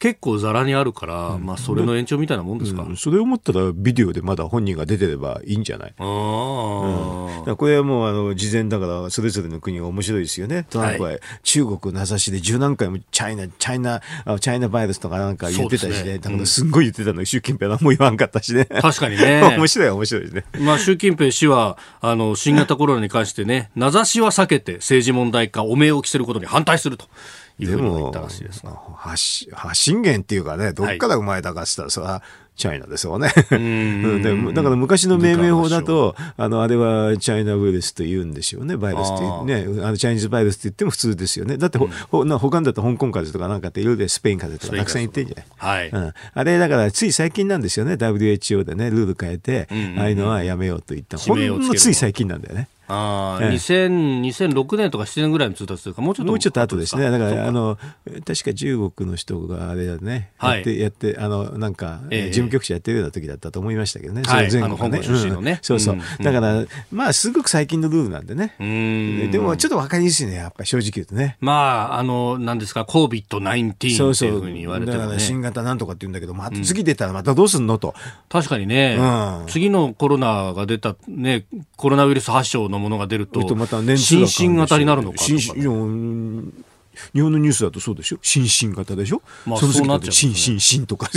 [0.00, 5.94] 結構ざらにあるから、うん、まあそれの延長みたいなもんですか、うん、それを思ったらビデオでまだ本人が出てればいいんじゃない？
[5.98, 10.66] あ、うん、これはもうあの事前だからそれぞれの国が面白いですよね。
[10.70, 16.18] トランプは中国名指しで十何回もチャイナチャイナチャイナバイルスとかなんか言ってたしね。
[16.18, 17.20] だからすんごい言ってたの。
[17.20, 18.64] に習近平は何も言わんかったしね。
[18.64, 19.42] 確かにね。
[19.56, 20.44] 面白い面白いですね。
[20.60, 27.06] まあ習近平氏はあの新型コロナに関してね名指しは避けて政治問題化汚名を着せることに反対すると
[27.64, 32.22] いうふうに言ったらしいです発信源っていうかね、どっから生まれたかって言ったら、それは
[32.56, 33.32] チャイナですよね。
[33.52, 39.82] うんでだから昔の命名法だと、あの、あれはチャイナウイルスと言うんでしょうね、バイルスってね。
[39.82, 41.56] あのチャイニーズバイルスって言っても普通ですよね。
[41.56, 45.46] だってほ、ほな他だと香港風邪とかなんかっていろいろスペイン風邪とかたくさん言ってんじゃない？
[45.56, 45.88] はい。
[45.88, 46.12] うん。
[46.34, 49.66] あれだからつい最近なんですよね、WHO でね、ルール変えて、
[49.98, 51.16] ああいうのはやめようと言った。
[51.16, 52.68] ほんのつい最近なんだよね。
[52.90, 57.10] ああ、ええ、2006年とか7年ぐらいの通達というか、もうちょっともうちょっと後ですね。
[57.10, 57.78] だから、あの、
[58.26, 64.22] 確か中国の人があれだね、はい、やって、やって、あの、なんか、ええ、事務局長やってるような時だったと思いましたけどね。
[64.26, 65.30] はい、その前後ね。
[65.30, 65.94] のね、うん、そうそう。
[65.94, 68.54] うん、だから、まあ、すごく最近のルールなんでね。
[69.30, 71.36] でも、ちょっとわかりにくいね、やっぱり正直言うとね。
[71.40, 77.94] まあ、あの、なんですか、COVID-19 っていうふうに言われても、ね、だから新型なんとかって言うんだけど、まあ、次出たらまたどうすんのと。
[78.28, 79.02] 確かにね、う
[79.44, 81.44] ん、次のコロナが出た、ね、
[81.76, 85.30] コロナウイルス発症のものが出ると、また年数新型になるのかとか、
[87.14, 88.18] 日本のニュースだとそうでしょ？
[88.22, 91.10] 新進型でしょ、まあ、その次で新新新とか。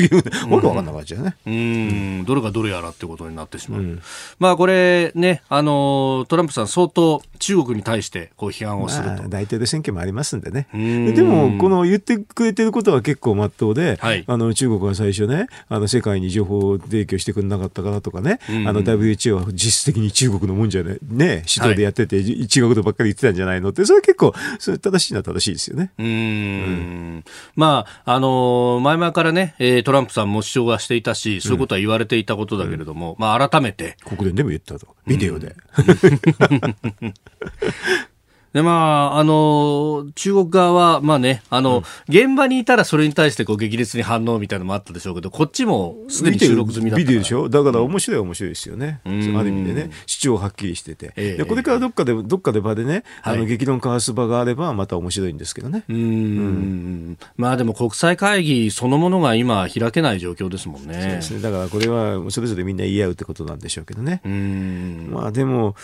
[0.49, 1.35] わけわかんなかったね。
[1.45, 2.25] うん。
[2.25, 4.01] どれがどれやらってことになってしまう、うん、
[4.39, 10.67] まあこれねあのトランプさん相当中国に対してこう批判をすると、まあ、大統領選挙もありますんでね。
[10.71, 25.91] でもこの言ってくれてることは結構まっとうで、はい、あの中国が最初ねあの世界に情報提供してくれなかったからとかね、あの WHO は実質的に中国のもんじゃねね指導でやってて、はい、違うことばっかり言ってたんじゃないのってそれは結構それ正しいのは正しいですよね。
[25.97, 27.23] うんうん
[27.55, 33.97] まあ、あのー、前々からね、えー、トランプさんも主張はしていたし、そういうことは言われていたことだけれども、うん、まあ、改めて。
[34.05, 34.87] 国連でも言ったと。
[35.07, 35.55] ビデオで。
[38.53, 47.49] で、まあ、あの、中国側は、まあね、あの、うん、現場にいたらそれに対してこう激烈に反応みたいなのもあったでしょうけど、こっちもすでに収録済みだったビデオでしょ？
[47.49, 49.01] だから面白い面白いですよね。
[49.05, 51.13] うん、ある意味でね、主張はっきりしてて。
[51.15, 55.83] えー、でこれからどっかで、どっかで場でね、あの、激論交わす場があれば、また面白いんですけどね。
[55.89, 60.93] うん,、まあでも国際会議そのものが今開けない状況ですもんね。
[60.93, 61.41] そうですね。
[61.41, 64.21] だからこれはそれぞれみんな言い合うってことなんでしょうけどね。
[65.09, 65.75] まあでも、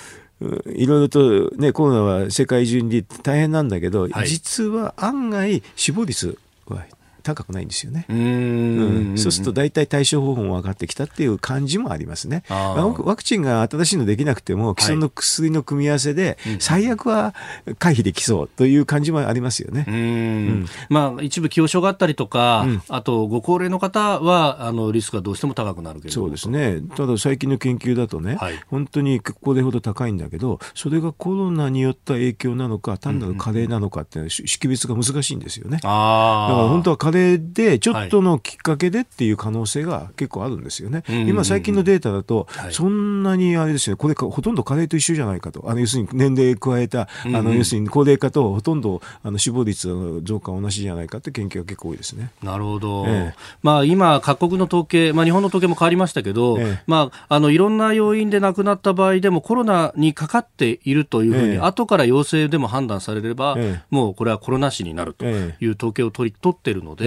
[0.42, 6.86] いろいろとね、コロナは世界中に大変なんだけど、はい、実は案外死亡率は
[7.24, 8.06] 高くないんですよね。
[8.10, 12.44] うん、そうすると大体対処方法も分かってきたっていう感じもありますね。
[12.50, 17.34] ワクチンが新しいのできなくても既存の薬の組み合わせで最悪は
[17.78, 19.86] 回避できそうという感じもありますよね。
[19.88, 26.82] うん、まあ一部既往症があったりとか、うん、あとご高齢の方はあのリスクがどうしても高くなるけどそうですね。
[26.96, 35.78] ただ最近の研究だとね、はい、本当にこれほど高いんだけどそれがコロナによった影響なのか単なる加齢なのかって識別が難しいんですよね。
[35.78, 41.04] だから本当は加でちょっとのきっかけでっていう可能性が結構あるんですよね。
[41.06, 45.70] はい、今最近のデータだと、そんなにあれですね、これほとんど加齢と一緒じゃないかと。
[45.70, 52.32] あの要するに年齢加えた、あの要するに高齢化とほとんどあの死亡率の増加同じじゃないかって研究が結構多いですね。
[52.44, 53.06] なるほど。
[53.08, 63.58] ええ、まあ今各国の統計、まあ日本の統計も変わりましたけど、え、まああのいろんな要因で亡くなった場合でもコロナにかかっているというふうに、後から陽性でも判断されれば、
[63.90, 66.99] もうこれはコロナ死になるという統計を取り取っているので、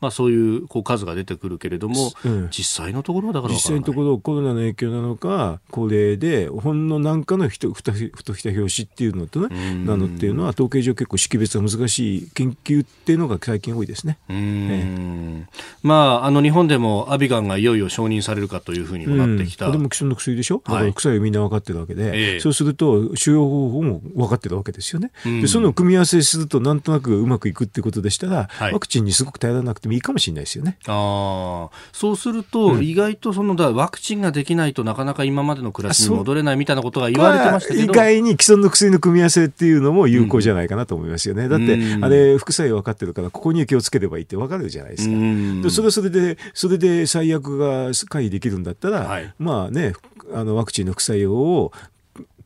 [0.00, 14.18] まあ、そういうこう数が出てくるけれども、うん、実際のところはだから実際のところコロナの影響なのか高齢でほんの何かのふとふとひた拍子っていうのとねなのっていうのは統計上結構識別が難しい研究っていうのが最近多いですね。
[14.28, 15.44] え
[15.82, 19.66] まああの日本でもアビガンがいよいよ承認されるかというふうにもなってきた。
[19.66, 20.62] これも既存の薬でしょ？
[20.66, 25.10] だから副作用みんな分かってるわけで、はい、そうすると収容方法も分かってるわけですよね。
[25.24, 30.78] でその組み合わせするとなんとなくうまくいくってことでしたら、はい、ワクチンにすごく頼らなくてもいいかもしれないですよね。
[30.86, 41.44] あそうすると、意外とそのだワクチンができないとなかなか今までの暮らしに戻れないみたいなことが言われてましたけど、意外に既存の薬の組み合わせっていうのも有効じゃないかなと思いますよね。
[41.44, 45.14] うん、だって、あれ副作用分かってるからここに気をつければいいって分かるじゃないですか。
[45.62, 49.94] でそれはそれでそれで最悪が回避できるんだったら、はい、まあね
[50.32, 51.72] あのワクチンの副作用を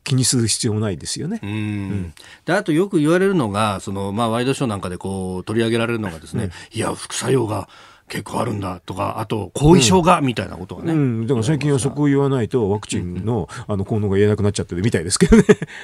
[0.03, 1.39] 気にする必要ないですよね。
[1.43, 2.13] うん、
[2.45, 7.69] であとよく言われるのがその、まあ、ワイドショーなんかでこう取り上げられるのがですね、うん、いや副作用が
[8.07, 15.43] 結構あるんだとか、あと後遺症がみたいなことがね、うん、だから最近はそこを言わないと、ワクチンの,、あの効能が言えなくなっちゃってるみたいですけどね。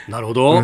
[0.10, 0.62] なるほど。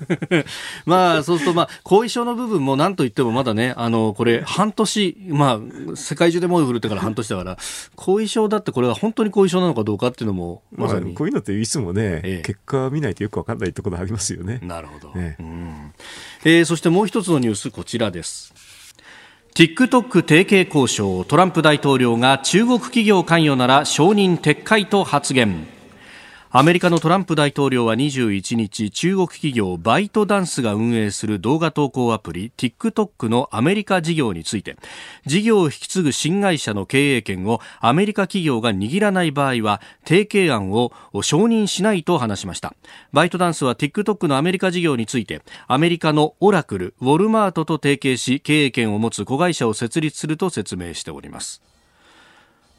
[0.86, 5.60] まあ、そうすると、まあ、後遺症の部分も何と言ってもまだね、あの、これ、半年、ま
[5.92, 7.56] あ、世界中で猛威振るってから半年だから、
[7.96, 11.06] 後遺症だってこれは本当に後遺症なのかどうかっていうのも、まさに。
[11.06, 14.60] まあ、こういうのっていつもね、ええ、結果見ないとよくわかんないところありますよね。
[14.62, 15.14] なるほど。
[15.14, 15.92] ね、うん、
[16.44, 18.54] えー、そしてもう一つのニュース、こちらです。
[19.54, 25.66] TikTok 提携交渉トランプ大統領が中国企業関与なら承認撤回と発言
[26.54, 34.76] アメリカのトランプ大統領は21日中国企業バイトダンスが運営する動画投稿アプリ TikTok のアメリカ事業について
[35.24, 42.74] 事業を引き継ぐ新会社の経営権をアメリカ企業が握らない場合は提携案を承認しないと話しました。
[43.14, 51.62] バイトダンスは TikTok のアメリカ事業についてアメリカのオラクルウォルマートと提携し経営権を持つ子会社を設立すると説明しております。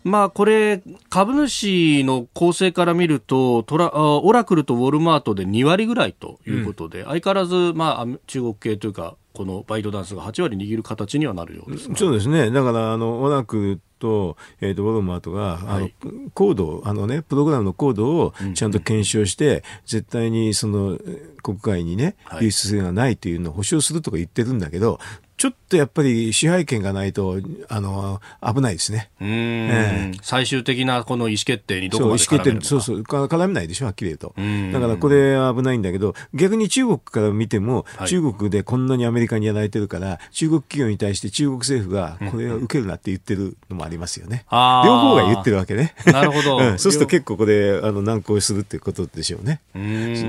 [0.03, 20.99] まあ、これ、株主の構成から見るとトラ、オラクルとウォルマートで2割ぐらいということで、うん、相変わらず、まあ、中国系というか、このバイトダンスが8割握る形にはなるようですそうですね、だからあのオラクルと,、えーと、ウォルマートが、はい、あのコードあの、ね、プログラムのコードをちゃんと検証して、うんうん、絶対にその
[21.41, 24.99] 国外にね、流出性がないというのを保証するとか言ってるんだけど、
[25.43, 32.65] ちょっとやっぱり支配権がないとあの危ないですね、えー、最終的なこの意思決定にどこまで絡めるのか。
[32.65, 34.33] そうそう絡めないでしょはっきり言うと。
[34.71, 45.93] だからこれは危ないんだけど逆に中国から見ても、はい、中国でこんなにアメリカにやられてるから中国企業に対して中国政府がこれを受けるなって言ってるのもありますよね、うん、両方が言ってるわけね。
[46.05, 49.59] なるほど、 うん、そうすると結構これあの難航するっていうことでしょうね。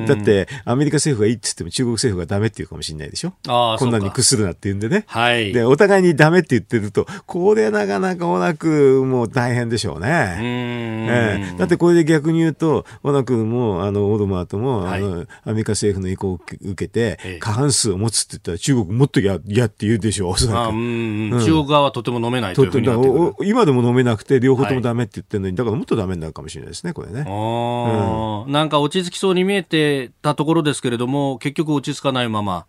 [0.08, 3.32] だってアメリカ政府がいいって言っても中国政府がダメっていうかもしれないでしょ。
[3.46, 5.14] あこんなに屈するなって言うんでねね。
[5.14, 5.52] はい。
[5.52, 10.38] で、お互いにダメって言ってると、これなかなか小田君も大変でしょうね。
[10.40, 20.70] ええ、だってこれで逆に言うと、小田君も、あの、オードマートも、はい、あの、アメリカ政府の意向を受けて、過半数を持つって言ったら中国もっとや、やって言うでしょう、おそらく。
[20.70, 23.02] うん、中国側はとても飲めないというふうになっ
[23.36, 27.20] て今でも飲めなくて、両方ともダメって言ってるのに、だからもっとダメになるかもしれないですね、これね。
[27.20, 32.66] うん、なんか落ち着きそうに見えてたところですけれども、結局落ち着かないまま。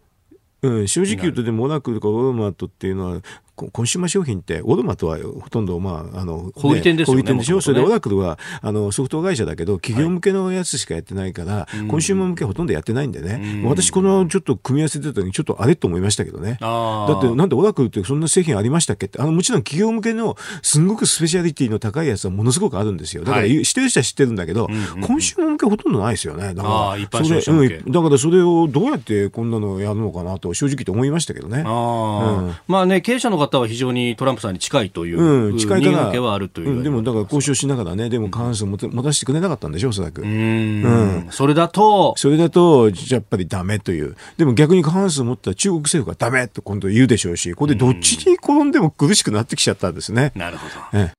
[0.88, 3.22] 正直言うとでもオラクとかウォーマートっていうのは
[3.55, 13.63] コンシューマー商品って、オルマとはほとんど、まあ、あの、小売店でしょ、ね、それでオラクルは、あの、ソフト会社だけど、企業向けのやつしかやってないから、はい、コンシューマー向けほとんどやってないんでね。
[13.65, 16.57] 私、このちょっと組み合わせてた時に、ちょっとあれと思いましたけどね。
[16.59, 19.05] だって、なんでオラクルってそんな製品ありましたっけ？
[19.05, 23.23] って、あの、もちろん企業向けの、すんごくスペシャリティの高いやつはものすごくあるんですよ。
[23.23, 24.67] だから、はい、知ってる人は知ってるんだけど、
[25.01, 26.53] コンシューマー向けほとんどないですよね。
[26.53, 31.63] だから、それ、うん、だからそれをどうやってこんなのやるのかなと、正直と思いましたけどね。
[31.65, 40.21] あうん、まあね、経営者の方は非常にトランプさんに近いという、うん、近いからはあるという、うん、でもだから交渉しながらね、でも過半数持たせてくれなかったんでしょ、おそらく。
[40.21, 50.31] うん、それだと、それだと、やっぱりだめという、でも逆に過半数持ったら中国政府がだめと今度言うでしょうし、これでどっちに転んでも苦しくなってきちゃったんですね。
[50.35, 50.99] なるほど。
[50.99, 51.13] ええ、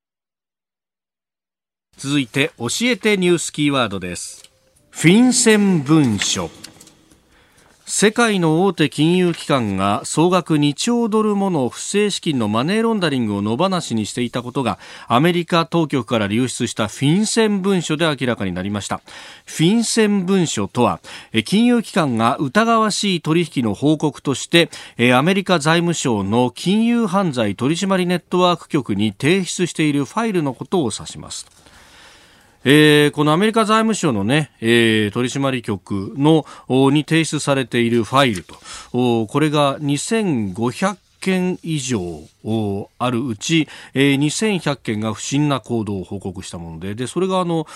[1.96, 4.42] 続いて、教えてニュースキーワードです。
[4.90, 6.50] フィンセン文書。
[7.88, 19.02] 世界の大手金融機関が総額2兆ドルもの不正資金のマネーロンダリングを野放しにしていたことがアメリカ当局から流出したフィンセン文書で明らかになりました。
[19.44, 20.98] フィンセン文書とは
[21.44, 24.68] 金融機関が疑わしい取引の報告として
[25.14, 31.46] アメリカ財務省の金融犯罪取締ネットワーク局に提出しているファイルのことを指します。
[32.68, 36.44] えー、このアメリカ財務省のね、えー、取締局の
[36.90, 38.56] に提出されているファイルと、
[39.28, 42.28] これが2500件以上
[42.98, 47.68] あるうち、えー、2100件が不審な行動を報告したもので、でそれがあの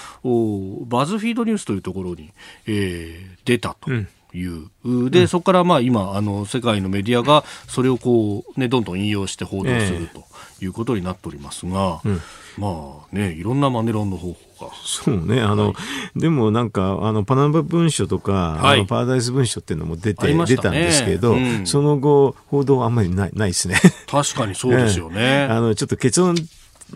[0.87, 2.33] バズフィードニュースというところに、
[2.67, 3.93] えー、出たと。
[3.93, 5.11] うんいう。
[5.11, 10.23] で、そこからまあ今、あの、世界のメディアがそれをこう、ね、どんどん引用して報道すると
[10.61, 12.21] いうことになっておりますが、えーうん、
[12.59, 14.50] まあね、いろんなマネロンの方法か。
[14.85, 15.41] そうね。
[15.41, 15.75] あの、は
[16.17, 23.81] い、でもなんか、あの、パナマ文書とか、はい、あのパラダイス文書っていうのも出て、ね、出たんですけど、うん、その後、報道あんまりない、ないですね。
[24.07, 25.45] 確かにそうですよね。
[25.51, 26.35] あの、ちょっと結論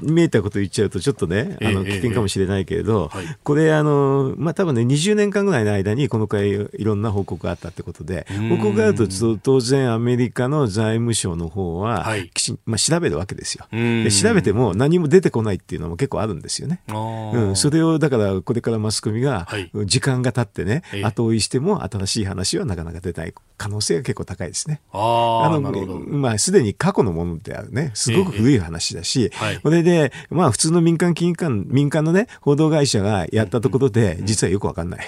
[0.03, 13.67] 見えたこと言っちゃうとちょっとね、あの危険かもしれないけれど、えええ、これあの、まあ、多分ね、20年間ぐらいの間にこの回いろんな報告があったってことで、報告があると当然アメリカの財務省の方はきち、はい、まあ、調べるわけですよ。
[13.71, 14.11] で。
[14.11, 16.81] 調べても何も出てこないっていうのも結構あるんですよね。
[16.89, 19.47] うん、それをだからこれからマスコミが
[19.85, 24.81] 時間が経ってね、はい、後追いしても新しい話はなかなか出ない可能性が結構高いですね。
[24.93, 35.01] あのまあ、すでに過去のものであるね、すごく古い話だし、はい、これで、まあ普通の民間金融機関、民間のね、報道会社がやったところで、実はよくわかんない。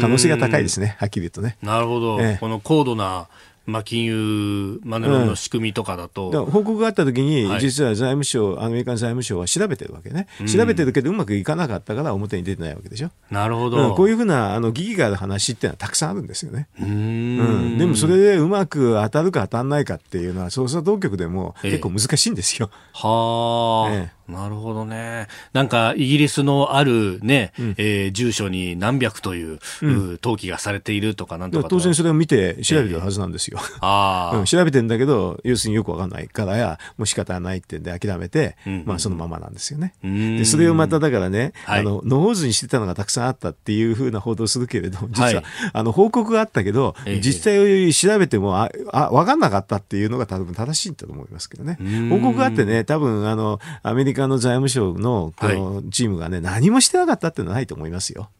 [0.00, 1.56] 可能性が高いですね、はっきり言うとね。
[1.62, 2.20] なるほど。
[2.20, 3.28] ええ、この高度な
[3.64, 13.10] まあ、金融マネーの仕組みとかだと、うん、報告があったときに、実は財務省、アメリカの財務省は調べてるわけね、調べてるけど、うまくいかなかったから表に出てないわけでしょ。
[13.30, 16.68] なるほど、うん、こういうふうなあの疑義がある話っていうのはたくさんあるんですよね。
[16.80, 22.68] うん、でもそれでうまく当たるか当たらないかっていうのは、捜査当局でも結構難しいんですよ。
[22.72, 23.92] ええ、はあ。
[23.92, 25.28] ええなるほどね。
[25.52, 33.58] なんか、イギリスのあるね、うん、えー、住所に何百という、うん、登記がされているとかなんとか当然それを見て調べてるはずなんですよ。
[33.60, 39.94] えー、ああ、うん、調べてんだけど、要するによくわかんないからや、もう仕方ないってんで諦めて、うんうん、まあそのままなんですよね。
[40.02, 51.78] で、それをまただからね、はい、あの、野放図にしてたのがたくさんあったっていうふうな報道するけれど、実は、はい、あの、報告があったけど、えー、実際を調べても、あ、あ、わかんなかったっていうのが多分正しいんだと思いますけどね。
[52.08, 58.30] 報告があってね、多分あの、アメリカの財務省のこのチームがね、何もしてなかったっていうのはないと思いますよ。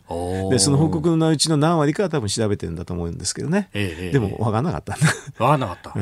[0.51, 3.69] で、その報告のうちの何割かは多分調べてるんだと思うんですけどね。
[3.75, 5.07] ええ、でも分からなかったんだ。
[5.07, 5.93] 分からなかった。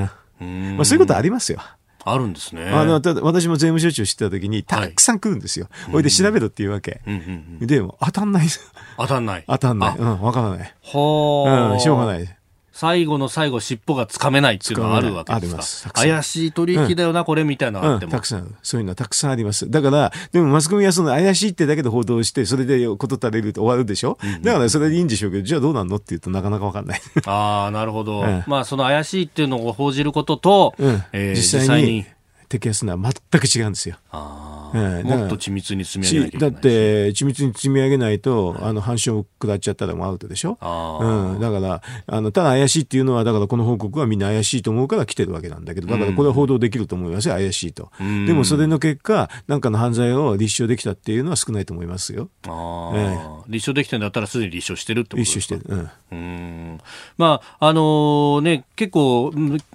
[0.41, 1.61] うん、まあ、そういうことありますよ。
[2.05, 2.65] あるんですね。
[2.65, 5.69] あの、私も税務署長知った時に、たくさん来るんですよ。
[5.87, 7.03] ほ、はい、いで調べろっていうわけ。
[7.07, 8.47] うんうんうん、でも、当たんない。
[8.97, 9.45] 当たんない。
[9.47, 9.99] 当たんない。
[9.99, 10.59] うん、わからない。
[10.61, 11.73] はあ。
[11.75, 12.40] うん、しょうがない。
[12.73, 15.93] 最後の最後、尻尾がつかめないっていうのはあるわけですか。
[15.93, 19.69] 怪しい取引だよな、うん、これみたいなのあっても、うん、たくさん、そういうのはたくさんあります。
[19.71, 27.01] だから、でもマスコミはその怪しいってだけで報道して、それで事足りると終わるでしょ、うんうん、だからそれでいいんでしょうけど、じゃあどうなんのっていうとなかなかわかんない。
[27.27, 28.21] ああ、なるほど。
[28.23, 31.03] うん、まあ、その怪しいっていうのを報じることと、うん。
[31.13, 32.07] えー、実際に
[32.49, 33.97] 摘発するのは全く違うんですよ。
[34.13, 55.55] えー、もっと緻密に積み上げないけないだって緻密に積み上げないと、あの反証を下っちゃったらもうアウトでしょ、うん、だからあのただ怪しいっていうのはだからこの報告はみんな怪しいと思うから来てるわけなんだけどだからこれは報道できると思いますよ怪しいと、でもそれの結果なんかの犯罪を立証できたっていうのは少ないと思いますよ、えー、立証できてるんだったらすでに立証してるってことですか？
[55.55, 56.21] 立証してる、うん、う
[56.75, 56.81] ん。
[57.19, 59.33] まああのー、ね結構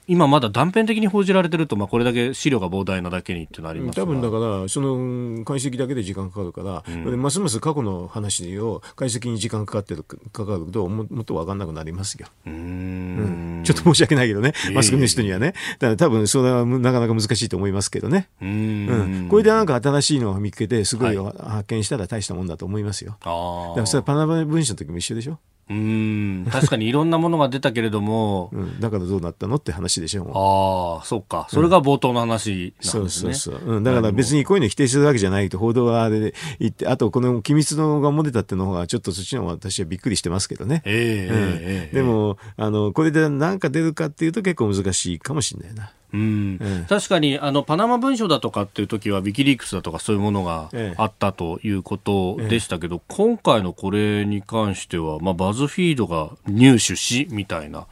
[0.07, 12.27] 今まだ断片的に報じられてると、まあ、これだけ資料が膨大なだけにってなります多分だからその解析だけで時間かかるから、うん、ますます過去の話を解析に時間かかってるかかるとももっと分かんなくなりますよ。
[12.45, 15.53] うん、ちょっと申し訳ないけどね、マスコミの人にはね。
[15.79, 18.29] だから多分それはなかなか難しいと思いますけどね。
[18.41, 23.17] うん、これでなんか新しいのを見つけてすごい発見したら大したもんだと思いますよ。
[23.21, 25.39] はい、だからそれはパナマ文書の時も一緒でしょ。
[25.69, 26.47] うん。
[26.51, 31.47] 確かにいろんなものが出たけれども、 うん、だからどうなったのって話でしょああそうか。
[31.49, 45.91] それが冒頭の話なんですね、うん、そうそうそう、うん、だから別にこういうの否定するわけじゃないと報道はあれで言ってあとこの機密のが漏れたっていうのがちょっとそっちの私はびっくりしてますけどね、えーうんえー、でもあのこれで何か出るかっていうと結構難しいかもしれないな。
[46.15, 57.87] うん、確かにあのパナマ文書だとかっていう時はウィキリークスだとかそういうものがあったということでしたけど、ええ、今回のこれに関しては、まあ、バズフィードが入手しみたいな。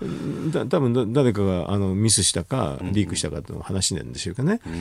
[0.51, 4.77] だ多分誰かがあのミスしたかリークしたかという話なんでしょうかね、うん、う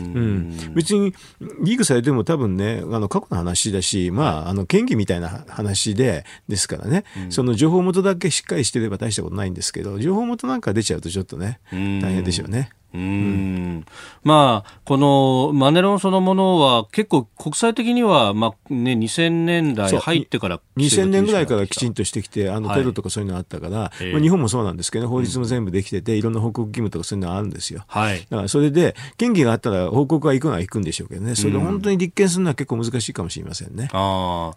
[0.70, 1.14] ん、別に
[1.60, 12.70] リークされても多分ねあの過去の話だし、まあ、あの嫌疑みたいな話でですからね、うん、その情報元だけしっかりしてれば大したことないんですけど情報元なんか出ちゃうとちょっとね大変でしょうね。
[12.72, 31.34] うん、まあ、このマネロンそのものは結構国際的には、まあね、2000年代入ってから2000年ぐらいからきちんとしてきてあのテロとかそういうのあったから、はい、まあ、日本もそうなんですけど、法律も全部できてて、いろんな報告義務とかそういうのあるんですよ、はい、だからそれで嫌疑があったら報告は行くのは行くんでしょうけどね。
[31.34, 33.88] それで本当に立件するのは結構難しいかもしれませんね。
[33.92, 34.54] も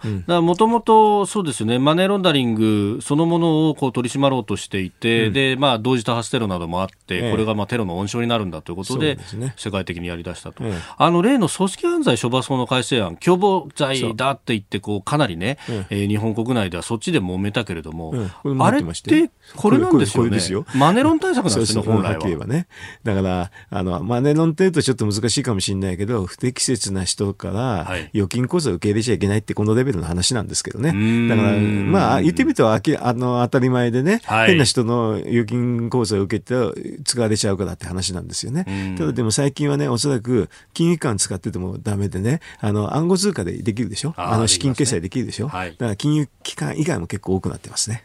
[0.58, 1.80] ともとそうですね。
[1.80, 18.14] マネーロンダリングそのものをこう取り締まろうとしていて、うん、でまあ、同時多発テロなどもあって、これがまあテロの温床になるんだということで、ね、世界的にやりだしたと、ええ、あの例の組織犯罪処罰法の改正案、共謀罪だって言って、こうかなりね、ええー、日本国内ではそっちで揉めたけれども、
[18.60, 20.66] あれって、これなんですよね、よ。
[20.76, 22.48] マネロン対策なんですね、本来は。
[22.48, 22.68] ね、
[23.04, 30.90] だからあの、マネロンっていうとちょっと難しいかもしれないけど、不適切な人から預金口座を受け入れちゃいけないって、このレベルの話なんですけどね、
[31.30, 36.56] だから、まあ、言ってみるとあきあの当たり前でね、はい、変な人の預金口座を受けて
[37.04, 38.96] 使われちゃうからって話なんですよね。
[38.98, 48.04] ただでも最近はね、おそらく金融機関使っててもダメでね、あの暗号通貨でできるでしょ、あの資金決済できるでしょ、はい、だから金融機関以外も結構多くなってますね。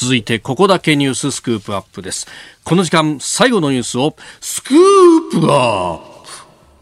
[0.00, 2.28] 続いて、ここだけニューススクープアップです。
[2.62, 5.98] この時間、最後のニュースを、スクープアッ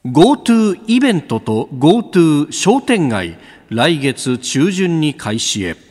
[0.02, 3.38] プ !GoTo イベントと GoTo 商店街、
[3.70, 5.85] 来月中旬に開始へ。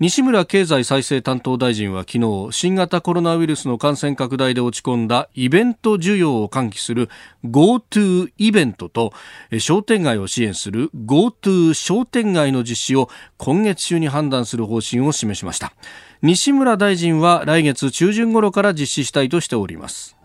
[0.00, 7.10] 西村経済再生担当大臣は昨日新型コロナウイルスの感染拡大で落ち込んだイベント需要を喚起する
[7.44, 9.12] GoTo イベントと
[9.58, 15.74] 商店街を支援する GoTo 商店街の実施を今月中に判断する方針を示しました。
[16.22, 20.16] 西村大臣は来月中旬頃から実施したいとしております。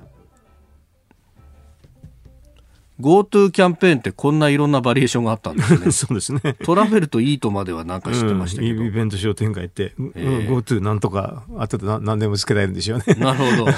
[3.00, 5.92] GoTo キャンペーンってこんないろんなバリエーションがあったんですね。
[5.92, 6.56] そうですね。
[6.64, 8.82] トラベルとイートまではなんか知ってましたけど。
[8.82, 13.16] うん、イベント商店街って、えー、GoTo なんとか、あとで何でもつけられるんでしょうね。
[13.16, 13.72] なるほど。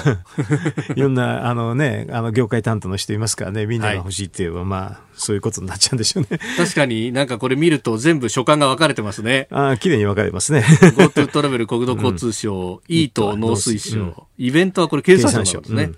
[0.94, 6.38] いろんな、あのね、あの業界担当の人いますからね、みんなが欲しいって言えば、はい、まあ、そういうことになっちゃうんでしょうね。
[6.56, 9.48] 確かになんかこれ見ると全部所管が分かれてますね。
[9.50, 10.60] ああ、綺麗に分かれますね。
[10.60, 15.90] GoTo トラベル国土交通省、うん、イート農水省、うん、イベントはこれ経産省なんですね。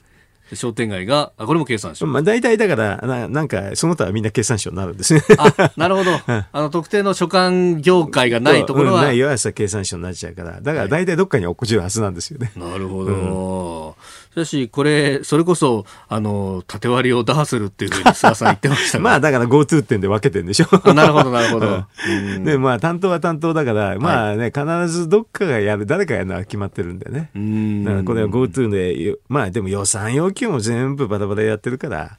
[0.56, 2.06] 商店街が、あ、これも経産省。
[2.06, 5.22] まあ大体だからな、なんか、その他はみんな経産省になるんですね。
[5.38, 6.10] あ、なるほど。
[6.26, 9.02] あの、特定の所管業界がないところは。
[9.02, 10.60] ないよ、経産省になっちゃうから。
[10.60, 12.52] だから大体どっかに落っこちるはずなんですよね。
[12.56, 13.96] なるほど。
[14.30, 20.66] しかし、これ、それこそ、あの、縦割りを打破するっていうふうに菅さん言ってました まあ、だから GoTo 店で分けてるんでしょ。
[20.94, 21.84] なるほど、なるほど。
[22.44, 27.30] で、まあ、担当は担当だから、まあね、必ずどっかがやる、誰かやるのは決まってるんでね。
[27.84, 32.18] だからこれは GoTo で、まあ、でも予算要求も全部バタバタやってるから、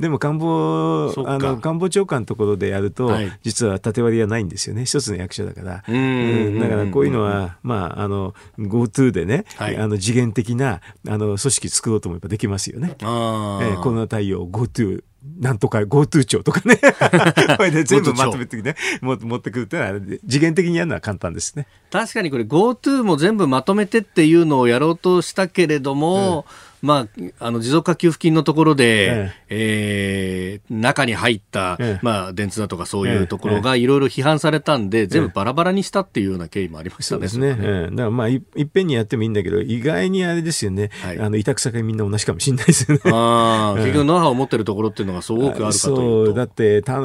[0.00, 4.84] でも官房あの官房長官のところでやると、はい、実は縦割りはないんですよね。
[4.84, 12.96] 一つの役所だから、うん、だからこういうのは、まあ、あの GoTo でね、はい、あの次元的なあの組織作ろうと思えばできますよね。
[13.02, 15.02] あえー、コロナ対応 GoTo
[15.40, 16.76] なんとか GoTo 庁とかね。
[17.56, 21.66] これで全部まとめてね持ってくるっていうのは次元的にやるのは簡単ですね。
[21.90, 27.06] 確かにこれ GoTo も全部まとめてっていうのをやろうとしたけれども、うんま
[27.40, 29.48] あ、あの持続化給付金のところで、ええ。
[29.50, 37.28] えー、中に入った、ええ、まあ、電通だとかそういうところがいろいろ批判されたんで、全部バラバラにしたっていうような経緯もありましたね。
[37.28, 37.56] そうですね。
[37.60, 43.02] ええ、だからまあい、いっぺんにやってもいいんだけど、意外にあれですよね、はい、あの委託先みんな同じかもしれないですよね。
[43.06, 47.00] あ 結局、ノウハウを持ってるところっていうのがすごくあるかとそうだってた、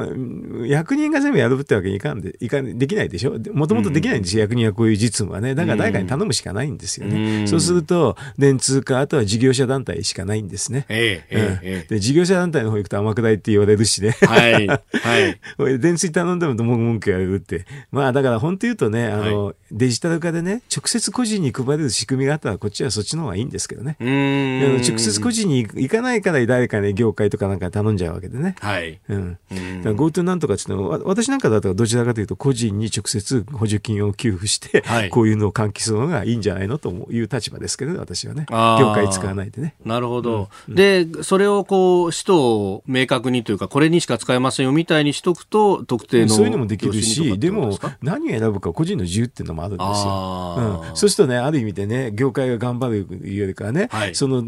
[0.65, 3.38] 役人が全部やるってわけにいかんで、いかんできないでしょ？
[3.53, 5.55] もともとできないんですよ、うん、役人はこういう実務はね。
[5.55, 7.41] だから誰かに頼むしかないんですよね。
[7.41, 10.86] うん、そうすると、電通か、あとは事業者団体しかないんですね。
[10.89, 14.11] ええええ、で事業者団体の方行くと天下りって言われるしね。
[14.22, 14.68] はい。
[14.68, 15.80] はい。
[15.80, 17.66] 電通頼んでも文句やれるって。
[17.91, 23.97] まあだから本当言うとね、あの、はい、デジタル化でね、直接個人に配れる仕組みがあったらこっちはそっちの方がいいんですけどね。
[23.99, 28.55] うん直接個人に行かないから誰かね、業界とかなんか頼んじゃうわけでね。
[28.59, 28.99] はい。
[29.09, 29.38] うん。
[29.51, 38.45] GoTo なんとかっていうのは、私なんかだとどちらかというと個人に直接補助金を給付して、はい、こういうのを喚起するのがいいんじゃないのという立場ですけど、ね、私はね。
[38.49, 39.76] 業界使わないでね。
[39.86, 40.49] なるほど。
[40.68, 46.30] うん、で、それをこう、使途を明確にというか、これにしか使えませんよみたいにしとくと、特定の。
[46.30, 50.82] そういうのもできるし、でも、何を選ぶか個人の自由っていうのもあるんですよ。
[50.89, 54.43] うん、そうするとね、ある意味でね、業界が頑張るよりかね、はい、その、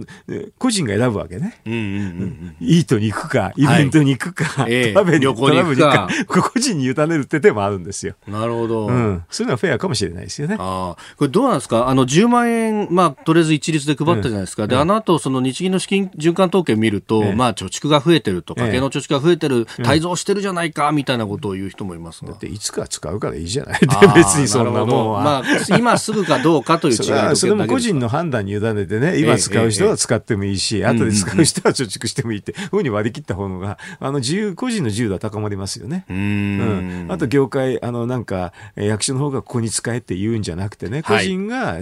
[0.58, 1.62] 個人が選ぶわけね。
[1.66, 1.82] うんうんう
[2.26, 8.16] んイートに行くか、イベントに行くか、はい、トラベルに行くか、個人に委ねるって手もあるんですよ。
[8.28, 8.88] なるほど。
[8.88, 9.24] うん。
[9.30, 10.56] そういうのはフェアかもしれないですよね。
[10.60, 11.16] ああ。
[11.18, 11.88] これどうなんですか？
[11.88, 14.64] あの、10万円、まあ、とりあえず一律で配ったじゃないですか。
[14.64, 23.79] うん、で、あの後、その日銀の資金循環統計見ると、まあ、貯蓄が増えてると、家計の貯蓄が増えてる、滞増してるじゃないか、みたいなことを言う人もいますだっていつか使うからいいじゃない？
[24.15, 25.23] 別にそんなもんは。
[25.23, 36.05] まあ、今すぐかどうかという違いそそれも個人の判断に委ねてね、今使う人は使ってもいいし、ええ後で使う人は貯蓄してもいいって、ふうに割り切った方が、あの、自由、個人の自由度は高まりますよね。
[36.09, 41.79] うん,、あと、業界、あの、なんか、役所の方がここに使えって言うんじゃなくてね、個人が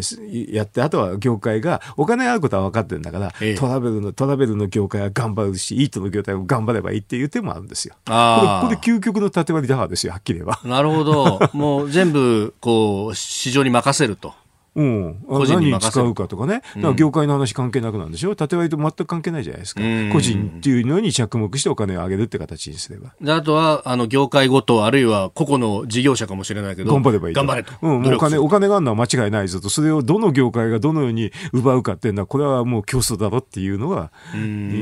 [0.51, 7.95] やって、あとは業界が、お金あることは分かってるんだから、トラベルの、トラベルの業界は頑張るし、イートの業界も頑張ればいいっていう手もあるんですよ。
[8.05, 10.59] あこれ、これ究極の縦割り打破ですよ、はっきり言えば。
[10.67, 11.39] なるほど。
[11.53, 14.33] もう全部、こう、市場に任せると。
[14.75, 16.61] うん、何に使うかとかね、
[16.95, 23.13] 業界の話関係なくなんでしょ、うん、縦割りと全く関係ないじゃないですか、個人っていうのに着目してお金を上げるって形にすれば。
[23.21, 34.11] であとはあの業界ごと、あるいは個々の事業者かもしれないけど、頑張ればいい頑張れと、うん、もうお金お金があるのは間違いないぞと、それをどの業界がどのように奪うかっていうのは、これはもう競争だろっていうのが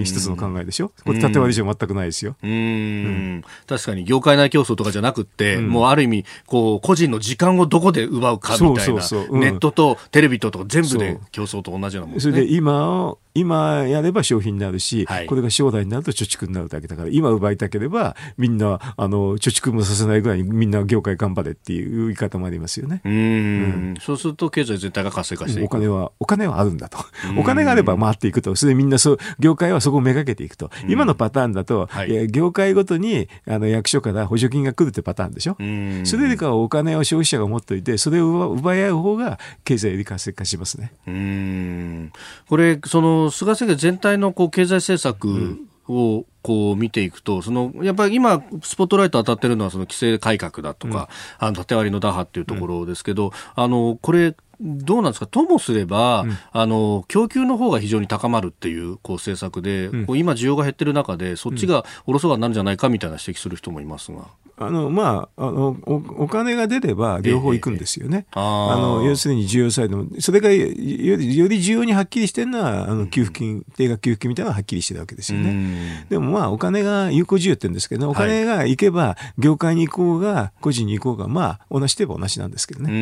[0.03, 2.35] 一つの考えでしょ、これ、縦割りじゃ全くないですよ。
[2.41, 9.39] うん、うん、確かに業界内競争とかじゃなくて、もうある意味こう、個人の時間をどこで奪うかみたいな、そうそうそう。
[9.39, 9.80] ネットと
[10.11, 23.01] テレビとと全部で競争と同じようなもん、ね、それで今今やれば商品になるし、はい、これが将来になると貯蓄になるだけだから、今奪いたければ、みんな、あの、貯蓄もさせないぐらいにみんな業界頑張れっていう言い方もありますよね。
[23.05, 23.95] うん,、うん。
[23.99, 25.65] そうすると経済全体が活性化していく。
[25.65, 26.97] お金は、お金はあるんだと。
[27.37, 28.55] お金があれば回っていくと。
[28.55, 30.69] それでみんなそう、業界はそこをめがけていくと。
[30.87, 35.53] 今のパターンだと、はい、業界ごとに、あの、役所から補助金が来るってパターンでしょ。
[35.53, 40.93] うそれよりかはお金を消費者が持っておいて、それを奪い合う方が経済より活性化しますね。
[41.07, 42.11] うん。
[42.49, 51.09] これ、その、菅政権全体のこう経済政策をこう見ていくと、そのやっぱり今、スポットライト当たってるのはその規制改革だとか、
[51.41, 64.27] うん、あの縦割りの打破っていうところですけど、うん、あのこれ、どうなんですか、ともすれば、うん、あの供給の方が非常に高まるっていうこう政策で、こう今、需要が減ってる中で、そっちがおろそかになるんじゃないかみたいな指摘する人もいますが。
[64.57, 68.25] あのまあ、あのおお金が出れば両方行くんですよね。
[68.31, 76.05] あの要するに需要サイドそれがよりより需要にはっきりしてるのはあの給付金、定額給付金みたいなのははっきりしてるわけですよね。
[76.09, 82.91] でもまあお金が有効需要って言うんですけど、お金が行けば業界に行こうが個人に行こうがまあ同じといえば同じなんですけどね。
[82.91, 82.95] う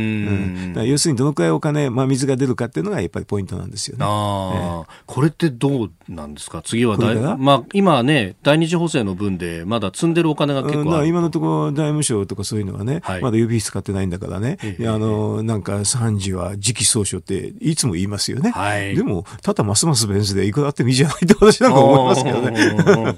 [0.82, 4.06] ん、要するにどのくらいお金、まあ、水が出るかっていうのがやっぱりポイントなんですよね。
[4.08, 6.62] あえこれってどうなんですか？
[6.62, 11.08] 次は大、まあ、今ね第二次補正の分でまだ積んでるお金が結構ある、
[11.40, 18.52] ところ財務省とかそういうのはね、はい、まだ予備費使ってないんだからね、あの、なんか3時は時期総書っていつも言いますよね。
[18.52, 23.16] はい、でも、ただますますベンスでいくらあってもいいじゃないと私なんか思いますけどね。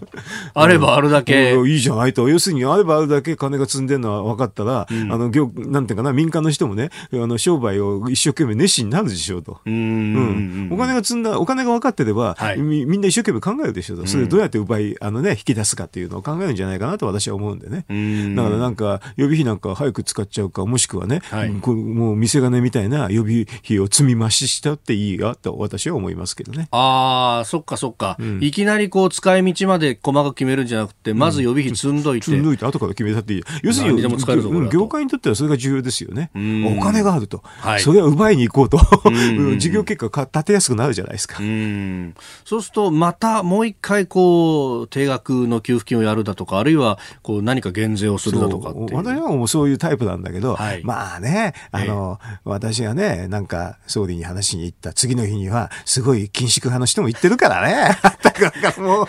[0.54, 2.30] あればあるだけ、いいじゃないと。
[2.30, 9.60] 要するに、あればあるだけ金が積んでるのは分かったら、うん、あの、業、なんていうかな、民間の人もね、あの、商売を一生懸命熱心になるでしょうと。
[9.66, 14.08] うん,、お金が積んだ、お金が分かってれば、はい、みみんな一生懸命考えるでしょうと。
[14.08, 17.86] それどうやって奪い、あのね、引き出すかっていうのを考えるんじゃないかなと私は思うんでね。
[17.90, 26.68] うんだからなんか予備費なんか早く使っちゃうか、もしくはね、はい、もう店金みたいな予備費を積み増ししたっていいやと私は思いますけどね。
[26.72, 32.26] ああ、そっかそっか、うん、いきなりこう使い道まで細かく決めるんじゃなくて、まず予備費積んどいて。
[32.26, 33.44] 積んどいて後から決めたっていい。
[33.64, 34.02] 要するに、
[34.70, 36.32] 業界にとってはそれが重要ですよね。
[36.36, 37.42] お金があると。
[37.44, 38.80] はい、それは奪いに行こうと。
[39.58, 41.38] 事業結果立てやすくなるじゃないですか。
[42.46, 57.98] そうすると、またもう一回こう、定額の給付金をやるだとか、あるいはこう何か減税をするだとか私はもうそういうタイプなんだけど、はい、まあね、あの、え私がね、なんか総理に話しに行った次の日には、すごい緊縮派の人も言ってるからね。
[58.24, 59.08] だからもう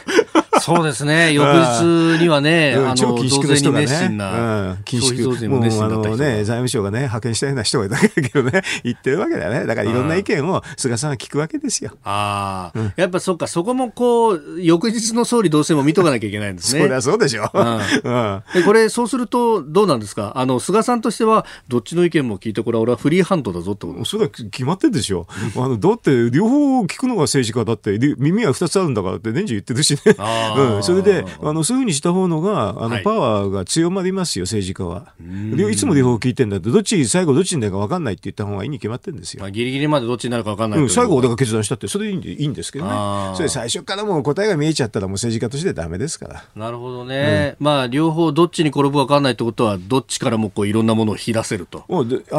[0.62, 1.32] そうですね。
[1.34, 4.18] 翌日にはね、あの、超緊縮の人がね、うん、
[4.84, 9.66] 緊縮、もうあのね、財務省がね、派遣したような人がいたけどね、 言ってるわけだよね。
[9.66, 11.92] だからいろんな意見を菅さんは聞くわけですよ。
[12.04, 16.82] ああ、うん、やっぱそっか、そこもこう、翌日の総理同棲も見とかなきゃいけないんですね。
[16.82, 17.50] そりゃそうでしょ。
[17.52, 17.66] うん
[18.04, 20.32] うんでこれ、そうすると、どうなんですか？
[20.36, 25.26] あの、菅さんとしては、どっちの意見も聞いて、これは俺はフリーハンドだぞってことそれは決まってるでしょ。
[25.56, 30.14] あの、だって、両方聞くのが政治家だって、耳は二つあるんだからって年中言ってるしね。
[30.54, 35.12] うん、それで、あの、そういうふうにした方のが、あの、はい、パワーが強まりますよ、政治家は。
[35.70, 39.40] いつも両方聞いてんだって、どっち、最後どっちになるか分かんないって言った方がいいに決まってるんですよ。
[39.40, 42.90] まあ、ギリギリまでどっちになるか分かんない、うん、最後俺が決断したって、それでいいんですけどね。
[43.36, 46.44] それ最初からもう答えが見えちゃったら、もう政治家としてダメですから。
[46.54, 47.56] なるほどね。
[47.60, 51.84] うん、まあ、両方どっちに転ぶか分かんないってことは、どっちからもこういろんなものを引き出せると。
[51.88, 51.92] あ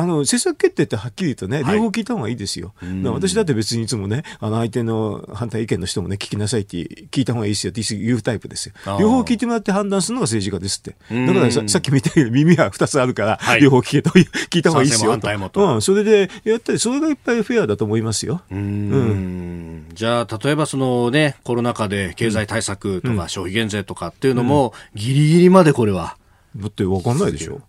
[0.06, 2.74] の、政策決定ってはっきりとね、両方聞いた方がいいですよ。
[2.78, 6.78] はい、私だって別にいつもね、あの、相手の反対意見の人もね、聞きなさいって
[7.12, 8.74] 聞いた方がいいですよって言うタイプですよ。
[9.00, 10.96] 両方聞いてもらって判断するのが政治家ですって。
[11.28, 15.76] だからささっき見たように耳は2つあるから、はい、両方聞けと聞いた方がいいですよと。
[15.76, 18.42] うん、それでやったり、それがいっぱいフェアだと思いますよ。
[18.52, 26.18] うん,、じゃあ、例えばそのね、コロナ禍で経済対策とか消費減税とかっていうのも、ギリギリまでこれは。
[26.56, 27.62] だって分かんないでしょ。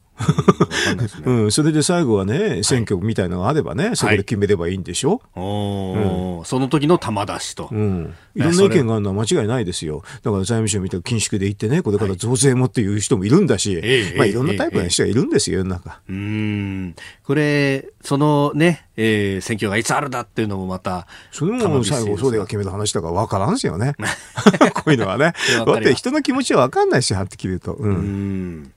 [1.25, 8.15] うん、それで最後はね、選挙みたいなのがあればね、はい、そこで決めればいいんでしょ、はいうん、その時の玉出しと、うん。
[8.35, 10.03] いろんな意見があるのは間違いないですよ。
[10.23, 16.01] だから財務省みたいな緊縮で言ってね、これから増税もっていう人もいるんだし、はい、まあいろんなタイプの人がいるんですよ、世の中。
[16.09, 16.95] うん。
[17.25, 21.07] これ、そのね、えー、選挙がいつあるだっていうのもまた。
[21.33, 23.95] それも最後、総理が決めた話だから分からんすよね。
[24.75, 25.33] こういうのはね。
[25.67, 27.75] だって人の気持ちは分かんないし、はっきり言うと。
[27.75, 28.73] うん。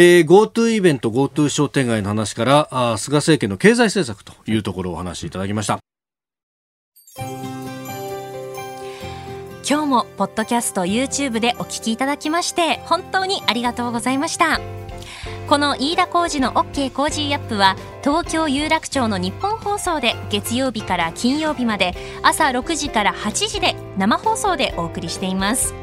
[0.00, 5.80] えー、GoTo イベント GoTo 商店街の話からあ菅政権の経済政策というところをお話しいただきました。
[9.68, 14.60] 今日もポッドキャスト YouTube でお聞きいただきまして本当にありがとうございました。
[15.48, 17.74] この飯田浩二の OK Cozy up は
[18.04, 25.74] 東京有楽町のニッポン放送で月曜日から金曜日まで朝6時から8時で生放送でお送りしています。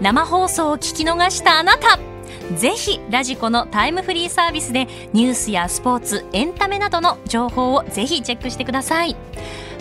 [0.00, 2.13] 生放送を聞き逃したあなた。
[2.56, 9.16] ぜひラジコのタイムフリーサービスでニュースやスポーツエンタメなどの情報をぜひチェックしてください。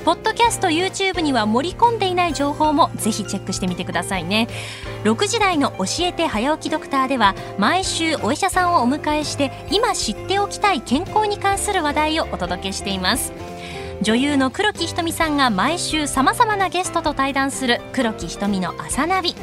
[0.05, 4.49] ポッドキャスト YouTube には盛り込んでいない情報もぜひチェックしてみてくださいね。
[5.05, 13.31] 6時台の教えて早起きドクターでは毎週お医者さんをお迎えして今知っておきたい健康に関する話題をお届けしています。
[14.01, 19.35] 女優の黒木瞳さんが毎週さまざまなゲストと対談する黒木瞳の朝ナビ。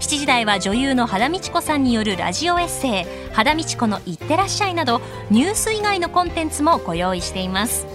[0.00, 3.04] 7時台は女優の原道子さんによるラジオエッセイ
[3.36, 7.86] 「原道子のいってらっしゃい」などニュース以外のコンテンツもご用意しています。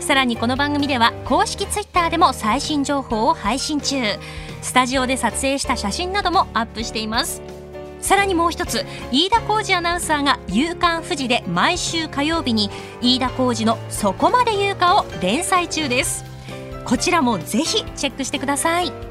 [0.00, 4.02] さらにこの番組では公式ツイッターでも最新情報を配信中。
[4.60, 7.40] スタジオで撮影した写真などもアップしています。
[8.00, 12.70] さらにもう一つ飯田浩二アナウンサーが「夕刊富士」で毎週火曜日に
[13.02, 16.24] 飯田浩二の「そこまで言うか」を連載中です。
[16.84, 19.09] こちらもぜひチェックしてください。